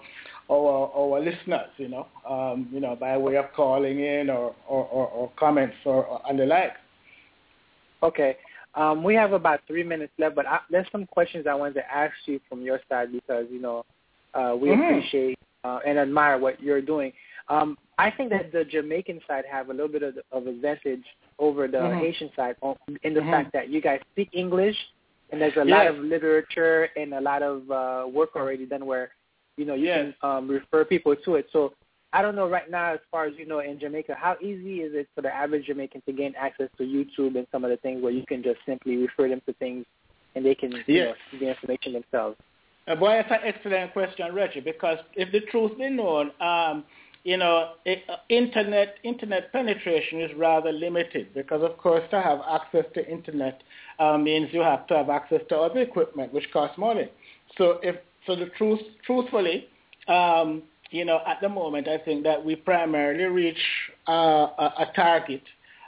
[0.50, 4.84] our our listeners, you know, um, you know, by way of calling in or or,
[4.86, 6.72] or, or comments or, or and the like.
[8.02, 8.36] Okay.
[8.74, 11.90] Um, we have about three minutes left, but I, there's some questions I wanted to
[11.90, 13.86] ask you from your side because you know
[14.34, 14.82] uh, we mm-hmm.
[14.82, 17.12] appreciate uh, and admire what you're doing.
[17.48, 21.04] Um, I think that the Jamaican side have a little bit of, of advantage
[21.38, 21.98] over the mm-hmm.
[21.98, 22.56] Haitian side
[23.02, 23.30] in the mm-hmm.
[23.30, 24.76] fact that you guys speak English
[25.30, 25.68] and there's a yes.
[25.68, 29.10] lot of literature and a lot of uh, work already done where
[29.56, 30.12] you know, you yes.
[30.20, 31.46] can um, refer people to it.
[31.52, 31.72] So
[32.12, 34.92] I don't know right now, as far as you know, in Jamaica, how easy is
[34.94, 38.02] it for the average Jamaican to gain access to YouTube and some of the things
[38.02, 39.84] where you can just simply refer them to things
[40.34, 40.84] and they can yes.
[40.86, 42.36] you know, see the information themselves?
[42.86, 46.84] Uh, boy, that's an excellent question, Reggie, because if the truth be known, um,
[47.26, 52.84] you know, uh, internet internet penetration is rather limited because, of course, to have access
[52.94, 53.64] to internet
[53.98, 57.10] uh, means you have to have access to other equipment, which costs money.
[57.58, 57.96] So if
[58.28, 59.66] so the truth, truthfully,
[60.06, 60.62] um,
[60.92, 63.62] you know, at the moment, I think that we primarily reach
[64.08, 65.42] uh, a, a, target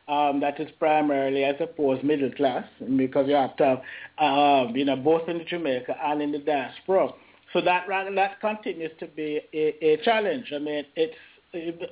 [0.08, 2.64] um, that is primarily, I suppose, middle class,
[2.96, 3.80] because you have to
[4.18, 7.10] uh, you know, both in Jamaica and in the diaspora.
[7.52, 10.52] So that that continues to be a, a challenge.
[10.52, 11.14] I mean, it's it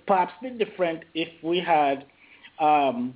[0.06, 2.04] perhaps be different if we had,
[2.60, 3.14] um,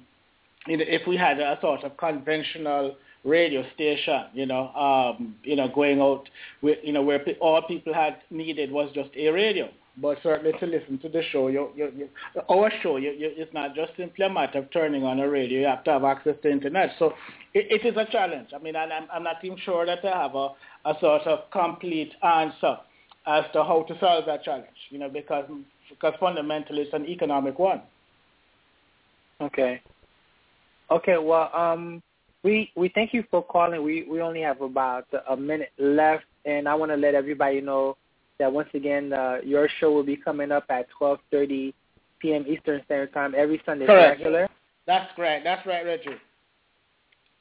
[0.66, 5.56] you know, if we had a sort of conventional radio station, you know, um, you
[5.56, 6.28] know, going out,
[6.62, 9.68] with, you know, where all people had needed was just a radio.
[10.00, 12.08] But certainly to listen to the show, you, you, you,
[12.48, 15.60] our show, you, you, it's not just simply a matter of turning on a radio.
[15.60, 16.90] You have to have access to internet.
[16.98, 17.12] So
[17.52, 18.50] it, it is a challenge.
[18.54, 20.50] I mean, I'm, I'm not even sure that I have a,
[20.86, 22.78] a sort of complete answer
[23.26, 25.44] as to how to solve that challenge, you know, because,
[26.00, 27.82] because fundamentally it's an economic one.
[29.40, 29.80] Okay.
[30.90, 32.02] Okay, well, um,
[32.42, 33.82] we we thank you for calling.
[33.82, 37.96] We we only have about a minute left, and I want to let everybody know
[38.38, 41.72] that once again, uh, your show will be coming up at 12:30
[42.18, 42.44] p.m.
[42.48, 43.86] Eastern Standard Time every Sunday.
[43.86, 44.20] Correct.
[44.20, 44.48] Regular.
[44.86, 45.44] That's great.
[45.44, 46.10] That's right, Reggie.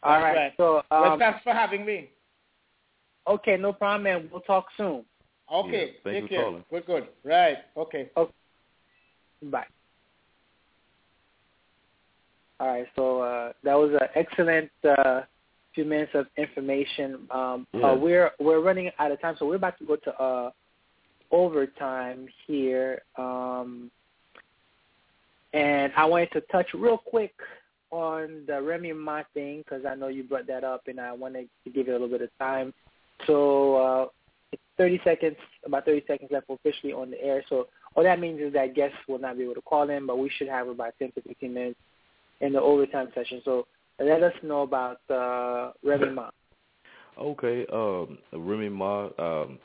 [0.04, 0.36] All right.
[0.36, 0.54] right.
[0.58, 2.10] So, um, well, thanks for having me.
[3.28, 5.04] Okay, no problem, and we'll talk soon.
[5.52, 5.94] Okay.
[6.06, 6.44] Yeah, Take care.
[6.44, 6.64] Calling.
[6.70, 7.08] We're good.
[7.24, 7.58] Right.
[7.76, 8.10] Okay.
[8.16, 8.32] Okay.
[9.44, 9.66] Bye.
[12.60, 15.22] All right, so uh, that was an excellent uh,
[15.74, 17.28] few minutes of information.
[17.32, 17.92] Um, yeah.
[17.92, 20.52] uh, we're we're running out of time, so we're about to go to uh,
[21.32, 23.02] overtime here.
[23.18, 23.90] Um,
[25.54, 27.34] and I wanted to touch real quick
[27.92, 31.50] on the Remy Ma thing because I know you brought that up, and I wanted
[31.64, 32.74] to give you a little bit of time.
[33.26, 34.06] So uh,
[34.52, 37.44] it's 30 seconds, about 30 seconds left officially on the air.
[37.50, 40.18] So all that means is that guests will not be able to call in, but
[40.18, 41.80] we should have about 10 to 15 minutes
[42.42, 43.42] in the overtime session.
[43.44, 43.68] So
[44.00, 46.30] let us know about uh, Remy Ma.
[47.20, 49.10] Okay, um, Remy Ma.
[49.18, 49.60] Um,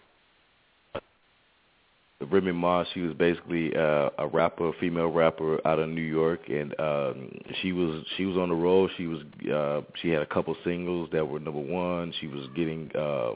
[2.30, 6.74] Remy Ma, she was basically uh, a rapper, female rapper out of New York, and
[6.80, 8.90] um, she was she was on the road.
[8.96, 9.20] She was
[9.52, 12.12] uh, she had a couple singles that were number one.
[12.20, 13.32] She was getting uh,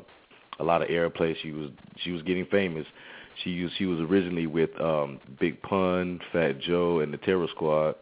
[0.60, 1.34] a lot of airplay.
[1.42, 1.70] She was
[2.02, 2.86] she was getting famous.
[3.42, 7.94] She was she was originally with um, Big Pun, Fat Joe, and the Terror Squad,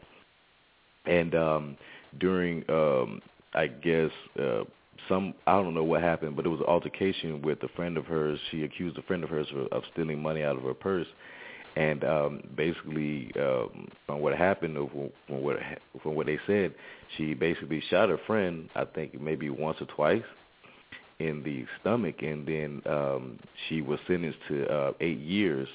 [1.05, 1.77] and um,
[2.19, 3.21] during um,
[3.55, 4.65] I guess uh,
[5.09, 8.07] some I don't know what happened, but it was an altercation with a friend of
[8.07, 8.39] hers.
[8.51, 11.07] She accused a friend of hers of, of stealing money out of her purse,
[11.77, 15.57] and um, basically um, from what happened, from what
[16.03, 16.75] from what they said,
[17.17, 18.69] she basically shot her friend.
[18.75, 20.25] I think maybe once or twice
[21.19, 25.69] in the stomach, and then um, she was sentenced to uh, eight years.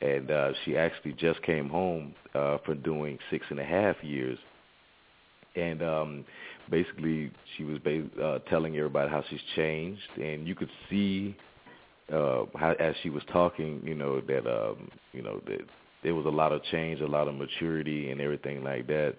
[0.00, 4.38] And uh, she actually just came home uh, for doing six and a half years.
[5.56, 6.24] And um,
[6.70, 7.78] basically she was
[8.22, 11.36] uh, telling everybody how she's changed, and you could see
[12.12, 15.60] uh, how as she was talking, you know that um, you know that
[16.02, 19.14] there was a lot of change, a lot of maturity, and everything like that.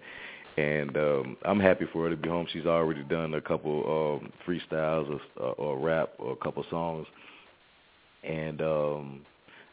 [0.57, 2.47] And um, I'm happy for her to be home.
[2.51, 7.07] She's already done a couple um, freestyles or, or rap or a couple songs,
[8.23, 9.21] and um,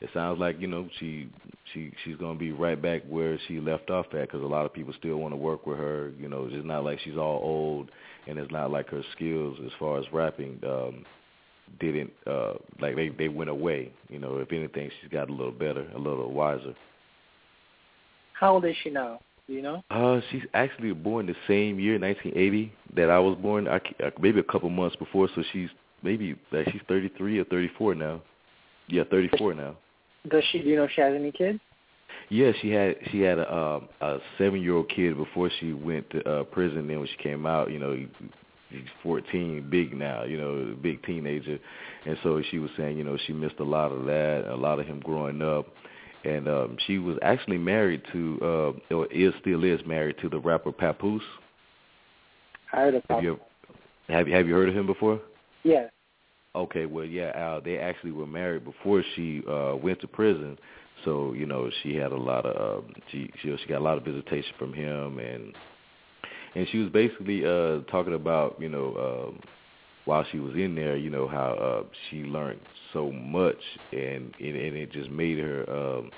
[0.00, 1.28] it sounds like you know she
[1.72, 4.74] she she's to be right back where she left off at because a lot of
[4.74, 6.12] people still want to work with her.
[6.18, 7.90] You know, it's not like she's all old,
[8.26, 11.04] and it's not like her skills as far as rapping um,
[11.80, 13.92] didn't uh, like they they went away.
[14.08, 16.74] You know, if anything, she's got a little better, a little wiser.
[18.34, 19.20] How old is she now?
[19.46, 19.84] Do you know?
[19.90, 23.68] Uh, she's actually born the same year, 1980, that I was born.
[23.68, 25.68] I, uh, maybe a couple months before, so she's
[26.02, 28.22] maybe like she's 33 or 34 now.
[28.88, 29.76] Yeah, 34 now.
[30.28, 30.60] Does she?
[30.62, 31.60] Do you know if she has any kids?
[32.28, 36.08] Yeah, she had she had a um, a seven year old kid before she went
[36.10, 36.88] to uh, prison.
[36.88, 38.08] Then when she came out, you know, he,
[38.70, 41.58] he's 14, big now, you know, big teenager,
[42.04, 44.80] and so she was saying, you know, she missed a lot of that, a lot
[44.80, 45.66] of him growing up,
[46.26, 48.38] and um, she was actually married to,
[48.90, 51.22] uh, or is still is married to the rapper Papoose.
[52.72, 53.40] I heard of Have you
[54.08, 55.20] have you have you heard of him before?
[55.62, 55.88] Yeah.
[56.54, 60.58] Okay, well, yeah, uh, they actually were married before she uh, went to prison.
[61.04, 63.98] So you know, she had a lot of um, she she she got a lot
[63.98, 65.54] of visitation from him, and
[66.54, 69.40] and she was basically uh, talking about you know um,
[70.06, 72.60] while she was in there, you know how uh, she learned
[72.92, 73.60] so much,
[73.92, 75.68] and and, and it just made her.
[75.70, 76.10] Um,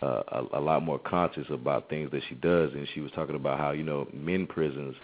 [0.00, 3.34] uh, a, a lot more conscious about things that she does, and she was talking
[3.34, 4.94] about how you know men prisons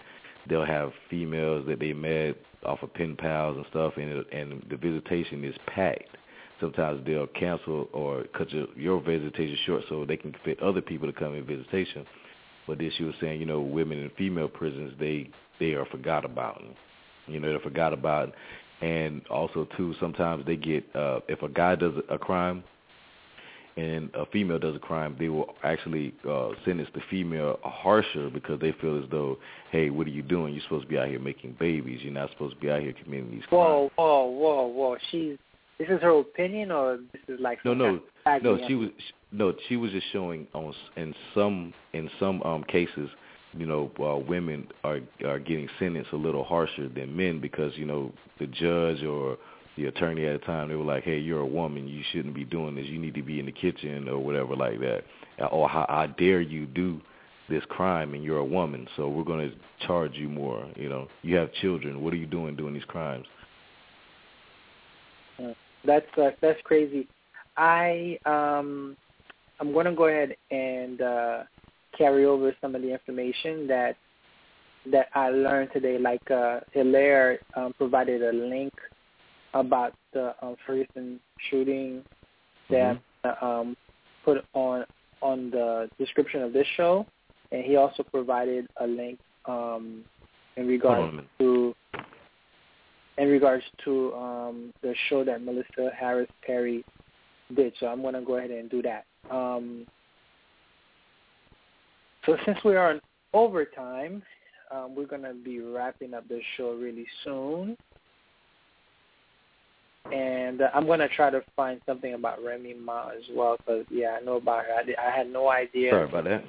[0.47, 4.65] they'll have females that they met off of pen pals and stuff, and it, and
[4.69, 6.17] the visitation is packed.
[6.59, 11.07] Sometimes they'll cancel or cut your, your visitation short so they can fit other people
[11.07, 12.05] to come in visitation.
[12.65, 16.25] But then she was saying, you know, women in female prisons they they are forgot
[16.25, 16.61] about.
[17.27, 18.33] You know, they're forgot about,
[18.81, 22.63] and also too sometimes they get uh, if a guy does a crime
[23.77, 28.59] and a female does a crime, they will actually uh, sentence the female harsher because
[28.61, 29.37] they feel as though,
[29.71, 30.53] hey, what are you doing?
[30.53, 31.99] You're supposed to be out here making babies.
[32.01, 33.91] You're not supposed to be out here committing these crimes.
[33.97, 34.97] Whoa, whoa, whoa, whoa!
[35.11, 35.37] She's
[35.77, 37.99] this is her opinion, or this is like no, no,
[38.41, 38.67] no.
[38.67, 38.89] She was
[39.31, 43.09] no, she was just showing on in some in some um cases,
[43.57, 47.85] you know, uh, women are are getting sentenced a little harsher than men because you
[47.85, 49.37] know the judge or
[49.77, 51.87] the attorney at the time, they were like, "Hey, you're a woman.
[51.87, 52.85] You shouldn't be doing this.
[52.85, 55.03] You need to be in the kitchen or whatever like that."
[55.51, 57.01] Or how, how dare you do
[57.49, 58.87] this crime and you're a woman?
[58.95, 60.65] So we're going to charge you more.
[60.75, 62.01] You know, you have children.
[62.01, 63.25] What are you doing doing these crimes?
[65.85, 67.07] That's uh, that's crazy.
[67.57, 68.97] I um,
[69.59, 71.43] I'm going to go ahead and uh,
[71.97, 73.95] carry over some of the information that
[74.91, 75.97] that I learned today.
[75.97, 78.73] Like uh, Hilaire um, provided a link
[79.53, 82.03] about the um, Ferguson shooting
[82.69, 83.45] that mm-hmm.
[83.45, 83.77] um,
[84.23, 84.85] put on
[85.21, 87.05] on the description of this show,
[87.51, 90.03] and he also provided a link um,
[90.57, 91.73] in regards to
[93.17, 96.83] in regards to um, the show that Melissa Harris Perry
[97.55, 97.73] did.
[97.79, 99.05] So I'm going to go ahead and do that.
[99.31, 99.85] Um,
[102.25, 103.01] so since we are in
[103.33, 104.21] overtime,
[104.71, 107.77] um, we're going to be wrapping up the show really soon
[110.11, 114.17] and uh, I'm gonna try to find something about Remy Ma as well, because yeah,
[114.19, 114.73] I know about her.
[114.73, 115.91] I, did, I had no idea.
[115.91, 116.43] Sorry about that.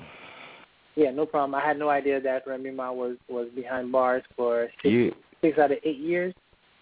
[0.94, 1.54] Yeah, no problem.
[1.54, 5.10] I had no idea that Remy Ma was was behind bars for six, yeah.
[5.40, 6.34] six out of eight years.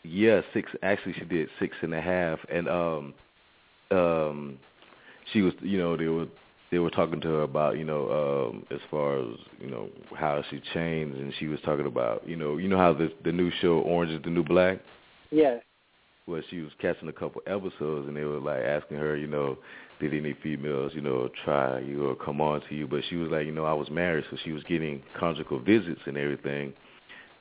[0.02, 0.70] Yeah, six.
[0.82, 3.14] Actually, she did six and a half, and um,
[3.90, 4.58] um,
[5.32, 6.26] she was, you know, they were
[6.74, 9.26] they were talking to her about, you know, um, as far as
[9.60, 12.92] you know how she changed, and she was talking about, you know, you know how
[12.92, 14.80] the the new show Orange is the New Black.
[15.30, 15.62] Yes
[16.26, 19.58] well, she was catching a couple episodes, and they were like asking her, you know,
[20.00, 22.86] did any females, you know, try you or come on to you?
[22.86, 26.00] But she was like, you know, I was married, so she was getting conjugal visits
[26.06, 26.72] and everything.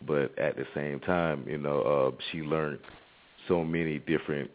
[0.06, 2.80] But at the same time, you know, uh, she learned
[3.48, 4.52] so many different,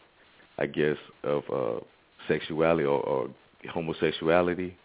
[0.59, 1.79] I guess, of uh,
[2.27, 3.29] sexuality or, or
[3.67, 4.75] homosexuality,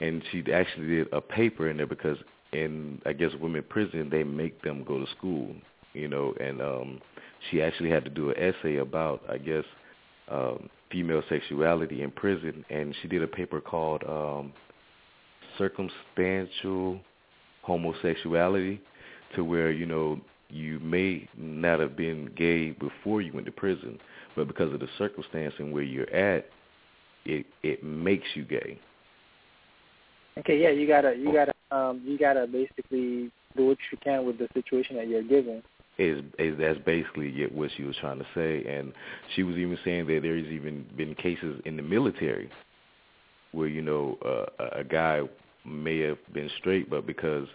[0.00, 2.18] and she actually did a paper in there because
[2.52, 5.54] in I guess women prison they make them go to school,
[5.92, 7.00] you know, and um,
[7.50, 9.64] she actually had to do an essay about I guess
[10.30, 14.52] um, female sexuality in prison, and she did a paper called um,
[15.58, 17.00] circumstantial
[17.62, 18.80] homosexuality,
[19.36, 23.98] to where you know you may not have been gay before you went to prison,
[24.34, 26.46] but because of the circumstance and where you're at,
[27.24, 28.78] it it makes you gay.
[30.38, 34.38] Okay, yeah, you gotta you gotta um you gotta basically do what you can with
[34.38, 35.62] the situation that you're given.
[35.98, 38.92] Is, is that's basically what she was trying to say, and
[39.34, 42.48] she was even saying that there's even been cases in the military
[43.52, 45.20] where you know uh, a guy
[45.66, 47.46] may have been straight, but because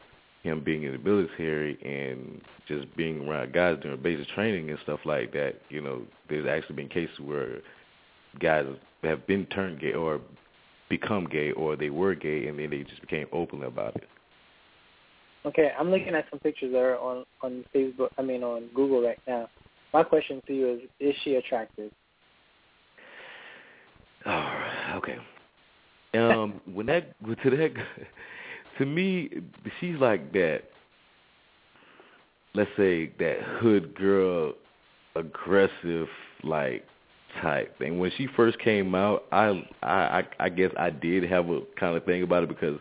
[0.43, 4.99] him being in the military and just being around guys during basic training and stuff
[5.05, 7.61] like that, you know, there's actually been cases where
[8.39, 8.66] guys
[9.05, 10.21] have been turned gay or
[10.89, 14.07] become gay or they were gay and then they just became open about it.
[15.45, 18.09] Okay, I'm looking at some pictures there on on Facebook.
[18.17, 19.47] I mean, on Google right now.
[19.93, 21.91] My question to you is: Is she attractive?
[24.25, 24.95] All right.
[24.95, 25.17] Okay.
[26.15, 27.73] Um, when that to that
[28.79, 29.29] to me,
[29.79, 30.61] she's like that.
[32.55, 34.53] Let's say that hood girl,
[35.15, 36.07] aggressive
[36.43, 36.85] like
[37.41, 37.75] type.
[37.79, 41.95] And when she first came out, I I I guess I did have a kind
[41.95, 42.79] of thing about it because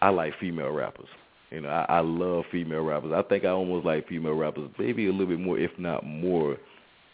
[0.00, 1.08] I like female rappers.
[1.50, 3.12] You know, I, I love female rappers.
[3.14, 6.56] I think I almost like female rappers, maybe a little bit more, if not more,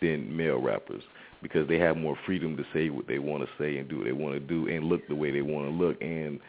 [0.00, 1.02] than male rappers
[1.42, 4.04] because they have more freedom to say what they want to say and do what
[4.04, 6.00] they want to do and look the way they want to look.
[6.00, 6.40] And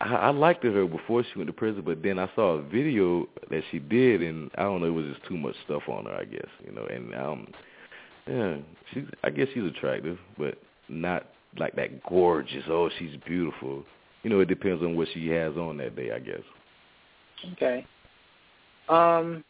[0.00, 3.28] I, I liked her before she went to prison, but then I saw a video
[3.50, 6.14] that she did, and I don't know, it was just too much stuff on her,
[6.14, 6.48] I guess.
[6.64, 7.46] You know, and um,
[8.26, 8.56] yeah,
[8.92, 9.04] she's.
[9.22, 10.58] I guess she's attractive, but
[10.88, 11.26] not
[11.58, 12.64] like that gorgeous.
[12.68, 13.84] Oh, she's beautiful.
[14.22, 16.42] You know, it depends on what she has on that day, I guess.
[17.52, 17.86] Okay.
[18.88, 19.44] Um,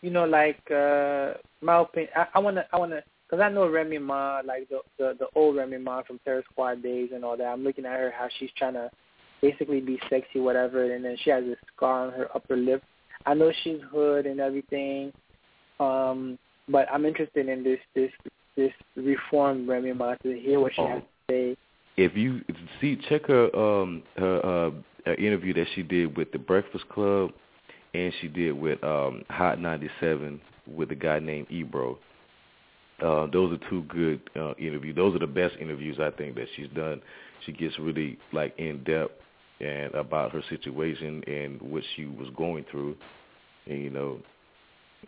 [0.00, 3.98] you know, like uh, my opinion, I, I wanna, I wanna, cause I know Remy
[3.98, 7.44] Ma, like the the the old Remy Ma from Terror Squad days and all that.
[7.44, 8.90] I'm looking at her how she's trying to
[9.40, 12.82] basically be sexy, whatever, and then she has a scar on her upper lip.
[13.26, 15.12] I know she's hood and everything,
[15.78, 16.38] um,
[16.68, 18.10] but I'm interested in this this
[18.56, 20.88] this reform Remy Ma to hear what she oh.
[20.88, 21.56] has to say.
[21.96, 22.40] If you
[22.80, 24.70] see, check her um her uh
[25.18, 27.30] interview that she did with the Breakfast Club,
[27.94, 31.98] and she did with um, Hot 97 with a guy named Ebro.
[33.04, 34.94] Uh, those are two good uh, interviews.
[34.94, 37.02] Those are the best interviews I think that she's done.
[37.44, 39.12] She gets really like in depth
[39.60, 42.96] and about her situation and what she was going through,
[43.66, 44.18] and you know,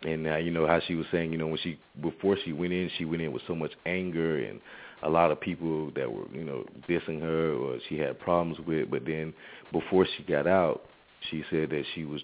[0.03, 2.73] and now you know how she was saying, you know, when she before she went
[2.73, 4.59] in, she went in with so much anger and
[5.03, 8.89] a lot of people that were, you know, dissing her or she had problems with.
[8.89, 9.33] But then
[9.71, 10.83] before she got out,
[11.29, 12.21] she said that she was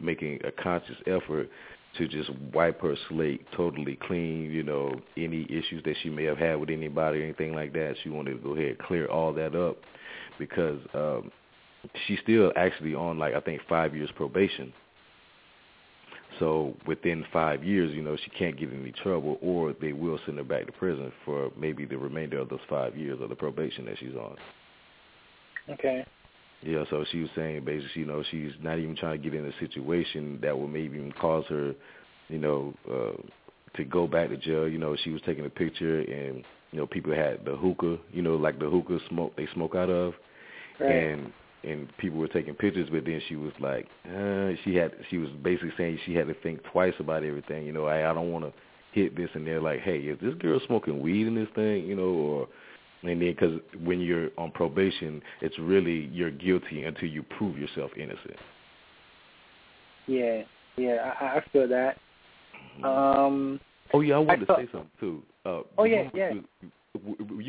[0.00, 1.48] making a conscious effort
[1.96, 6.38] to just wipe her slate totally clean, you know, any issues that she may have
[6.38, 7.96] had with anybody or anything like that.
[8.02, 9.78] She wanted to go ahead and clear all that up
[10.38, 11.32] because um
[12.06, 14.72] she's still actually on like I think 5 years probation
[16.38, 20.18] so within five years, you know, she can't get in any trouble, or they will
[20.24, 23.34] send her back to prison for maybe the remainder of those five years of the
[23.34, 24.36] probation that she's on.
[25.70, 26.04] Okay.
[26.62, 29.46] Yeah, so she was saying basically, you know, she's not even trying to get in
[29.46, 31.74] a situation that will maybe even cause her,
[32.28, 33.20] you know, uh,
[33.76, 34.68] to go back to jail.
[34.68, 38.22] You know, she was taking a picture and, you know, people had the hookah, you
[38.22, 40.14] know, like the hookah smoke they smoke out of.
[40.80, 40.90] Right.
[40.90, 41.32] And
[41.64, 45.28] and people were taking pictures, but then she was like, uh, she had, she was
[45.42, 47.66] basically saying she had to think twice about everything.
[47.66, 48.52] You know, I, I don't want to
[48.92, 51.86] hit this, and they're like, hey, is this girl smoking weed in this thing?
[51.86, 52.48] You know, or
[53.02, 57.90] and then because when you're on probation, it's really you're guilty until you prove yourself
[57.96, 58.36] innocent.
[60.06, 60.42] Yeah,
[60.76, 61.98] yeah, I, I feel that.
[62.80, 62.84] Mm-hmm.
[62.84, 63.60] Um.
[63.94, 65.22] Oh yeah, I wanted I to say something too.
[65.44, 66.44] Uh, oh yeah, yeah you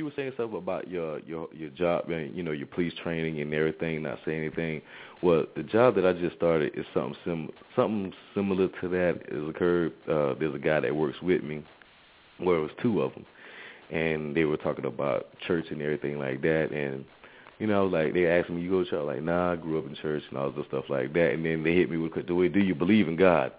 [0.06, 3.54] were saying something about your your your job and you know your police training and
[3.54, 4.04] everything.
[4.04, 4.82] Not saying anything.
[5.22, 9.50] Well, the job that I just started is something sim something similar to that has
[9.50, 9.94] occurred.
[10.10, 11.64] Uh, there's a guy that works with me,
[12.38, 13.26] where it was two of them,
[13.92, 16.72] and they were talking about church and everything like that.
[16.72, 17.06] And
[17.60, 19.86] you know, like they asked me, "You go to church?" Like, "Nah, I grew up
[19.86, 22.36] in church and all this stuff like that." And then they hit me with the
[22.36, 23.52] way, "Do you believe in God?"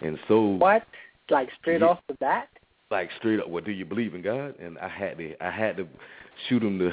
[0.00, 0.86] And so what?
[1.30, 2.48] Like straight yeah, off the bat?
[2.90, 4.58] Like straight up, what do you believe in God?
[4.58, 5.86] And I had to I had to
[6.48, 6.90] shoot him to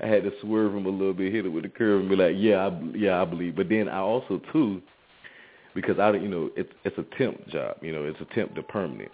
[0.00, 2.16] I had to swerve him a little bit, hit it with the curve, and be
[2.16, 3.54] like, yeah, I, yeah, I believe.
[3.54, 4.82] But then I also too,
[5.74, 8.62] because I, you know, it's it's a temp job, you know, it's a temp to
[8.62, 9.10] permanent,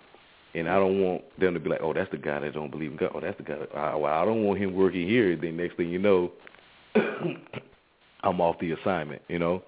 [0.54, 2.92] and I don't want them to be like, oh, that's the guy that don't believe
[2.92, 3.12] in God.
[3.14, 3.58] Oh, that's the guy.
[3.58, 5.36] That, I, well, I don't want him working here.
[5.36, 6.32] Then next thing you know,
[6.94, 9.62] I'm off the assignment, you know.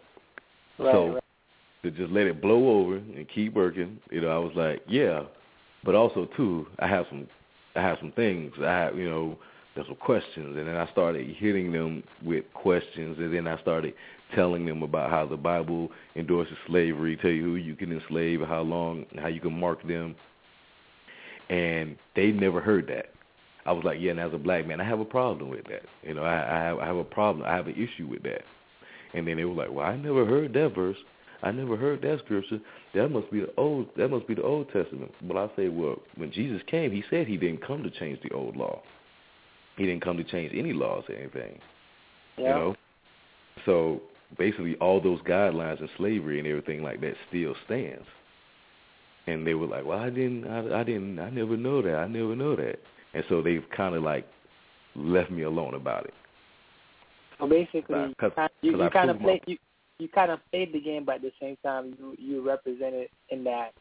[0.79, 1.20] Right, so right.
[1.83, 5.23] To just let it blow over and keep working, you know, I was like, yeah,
[5.85, 7.27] but also too, I have some,
[7.75, 8.53] I have some things.
[8.61, 9.39] I have, you know,
[9.75, 13.95] there's some questions, and then I started hitting them with questions, and then I started
[14.35, 18.63] telling them about how the Bible endorses slavery, tell you who you can enslave, how
[18.63, 20.15] long, how you can mark them,
[21.49, 23.07] and they never heard that.
[23.67, 25.83] I was like, yeah, and as a black man, I have a problem with that.
[26.03, 27.45] You know, I, I have I have a problem.
[27.47, 28.43] I have an issue with that.
[29.13, 30.97] And then they were like, well, I never heard that verse.
[31.43, 32.61] I never heard that scripture.
[32.95, 33.89] That must be the old.
[33.97, 35.11] That must be the Old Testament.
[35.23, 38.31] But I say, well, when Jesus came, he said he didn't come to change the
[38.35, 38.83] old law.
[39.77, 41.59] He didn't come to change any laws or anything.
[42.37, 42.49] Yeah.
[42.49, 42.77] You know.
[43.65, 44.03] So
[44.39, 48.07] basically, all those guidelines in slavery and everything like that still stands.
[49.27, 51.95] And they were like, well, I didn't, I, I didn't, I never know that.
[51.97, 52.77] I never know that.
[53.15, 54.27] And so they've kind of like
[54.95, 56.15] left me alone about it.
[57.39, 59.57] So basically, 'cause- you, 'cause you kind of my- you
[60.01, 63.45] you kind of played the game, but at the same time, you you represented in
[63.45, 63.73] that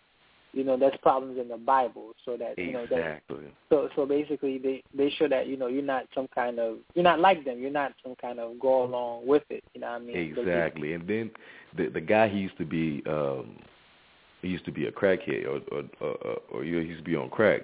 [0.53, 3.53] you know there's problems in the Bible, so that you know that Exactly.
[3.70, 7.03] so so basically they they show that you know you're not some kind of you're
[7.03, 9.63] not like them, you're not some kind of go along with it.
[9.74, 10.17] You know what I mean?
[10.17, 10.93] Exactly.
[10.93, 11.32] And then
[11.78, 13.57] the the guy he used to be um
[14.41, 17.03] he used to be a crackhead or or or, or, or you know, he used
[17.03, 17.61] to be on crack.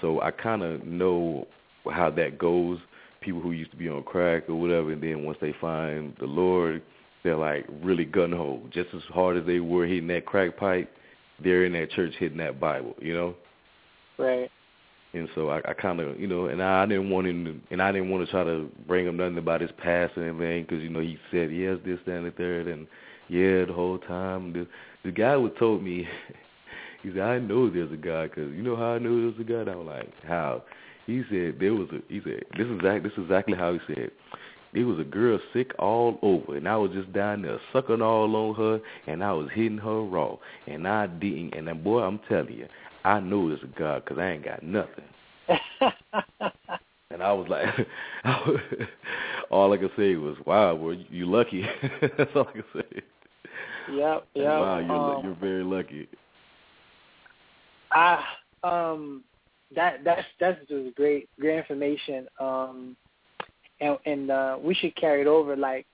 [0.00, 1.46] So I kind of know
[1.90, 2.78] how that goes.
[3.20, 6.26] People who used to be on crack or whatever, and then once they find the
[6.26, 6.82] Lord,
[7.26, 8.62] they're like really gun ho.
[8.72, 10.90] Just as hard as they were hitting that crack pipe,
[11.42, 12.94] they're in that church hitting that Bible.
[13.00, 13.34] You know.
[14.18, 14.50] right.
[15.12, 17.58] And so I, I kind of, you know, and I, I didn't want him to,
[17.70, 20.64] and I didn't want to try to bring him nothing about his past or anything,
[20.64, 22.86] because you know he said yes, this, that, and the third, and
[23.28, 24.52] yeah, the whole time.
[24.52, 24.66] The
[25.04, 26.06] the guy would told me,
[27.02, 29.44] he said, I know there's a God, because you know how I know there's a
[29.44, 29.68] God.
[29.68, 30.62] I'm like, how?
[31.06, 32.00] He said there was a.
[32.12, 33.02] He said this is exact.
[33.02, 34.10] This is exactly how he said.
[34.72, 38.34] There was a girl sick all over, and I was just down there sucking all
[38.36, 40.36] on her, and I was hitting her raw,
[40.66, 41.54] and I didn't.
[41.54, 42.68] And then, boy, I'm telling you,
[43.04, 45.04] I know there's a God, because I ain't got nothing.
[47.10, 47.68] And I was like,
[49.50, 51.64] all I could say was, "Wow, well, you lucky."
[52.18, 53.02] That's all I could say.
[53.94, 54.60] yep, yep.
[54.60, 56.08] wow, you're um, you're very lucky.
[57.92, 58.26] Ah,
[58.64, 59.22] um,
[59.74, 62.26] that that's that's just great, great information.
[62.40, 62.96] Um,
[63.80, 65.56] and and uh, we should carry it over.
[65.56, 65.86] Like,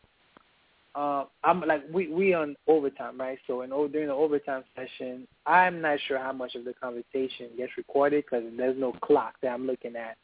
[0.94, 3.38] uh, I'm like we we on overtime, right?
[3.46, 7.72] So in during the overtime session, I'm not sure how much of the conversation gets
[7.76, 10.16] recorded because there's no clock that I'm looking at.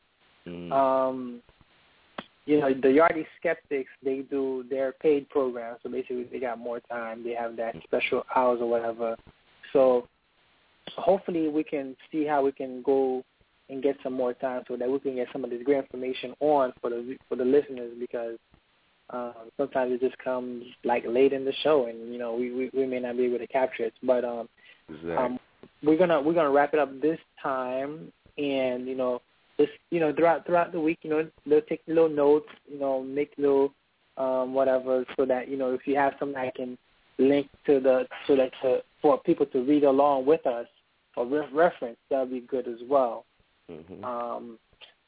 [0.47, 0.73] Mm.
[0.73, 1.43] Um,
[2.47, 5.77] you know, the Yardy Skeptics, they do their paid program.
[5.83, 7.23] So basically, they got more time.
[7.23, 9.17] They have that special hours or whatever.
[9.75, 10.09] So
[10.97, 13.23] hopefully, we can see how we can go
[13.69, 16.35] and get some more time so that we can get some of this great information
[16.41, 18.39] on for the for the listeners because
[19.11, 22.71] um, sometimes it just comes like late in the show and you know we, we
[22.75, 23.95] we may not be able to capture it.
[24.03, 24.49] But um,
[24.89, 25.17] exactly.
[25.17, 25.39] um,
[25.83, 29.21] we're gonna we're gonna wrap it up this time, and you know,
[29.59, 33.03] just you know, throughout throughout the week, you know, they'll take little notes, you know,
[33.03, 33.73] make little
[34.17, 36.77] um, whatever, so that you know, if you have something I can
[37.19, 40.67] link to the so that to, for people to read along with us
[41.17, 43.25] or re- reference, that'll be good as well.
[43.69, 44.59] Hmm Um,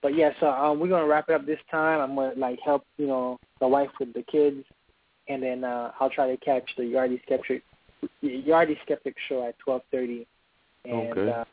[0.03, 2.01] but yeah, so um, we're gonna wrap it up this time.
[2.01, 4.65] I'm gonna like help you know the wife with the kids,
[5.29, 7.63] and then uh, I'll try to catch the Yardy Skeptic
[8.23, 10.27] Yardy Skeptic show at twelve thirty,
[10.85, 11.31] and Okay.
[11.31, 11.45] uh,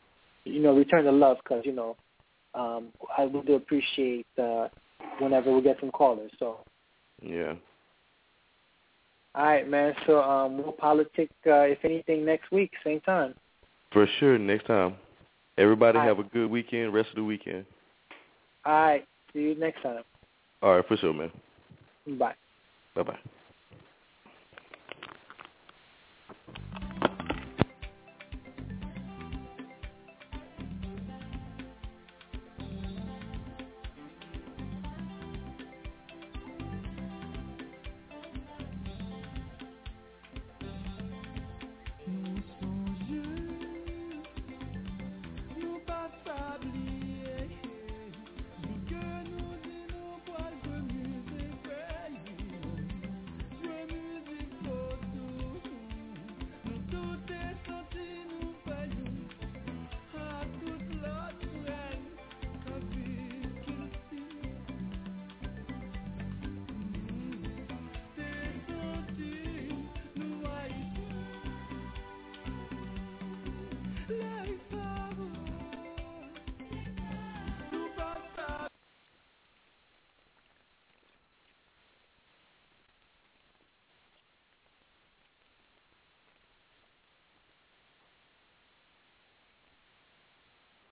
[0.44, 1.96] you know return the love because you know
[2.54, 4.68] um, I would do appreciate uh,
[5.18, 6.32] whenever we get some callers.
[6.38, 6.60] So
[7.22, 7.54] Yeah.
[9.34, 9.94] all right, man.
[10.06, 13.34] So um, we'll politic uh, if anything next week, same time.
[13.92, 14.38] For sure.
[14.38, 14.96] Next time.
[15.58, 16.16] Everybody All right.
[16.16, 16.94] have a good weekend.
[16.94, 17.66] Rest of the weekend.
[18.64, 20.02] All right, see you next time.
[20.62, 20.86] All right.
[20.86, 21.30] For sure, man.
[22.18, 22.34] Bye.
[22.94, 23.18] Bye bye.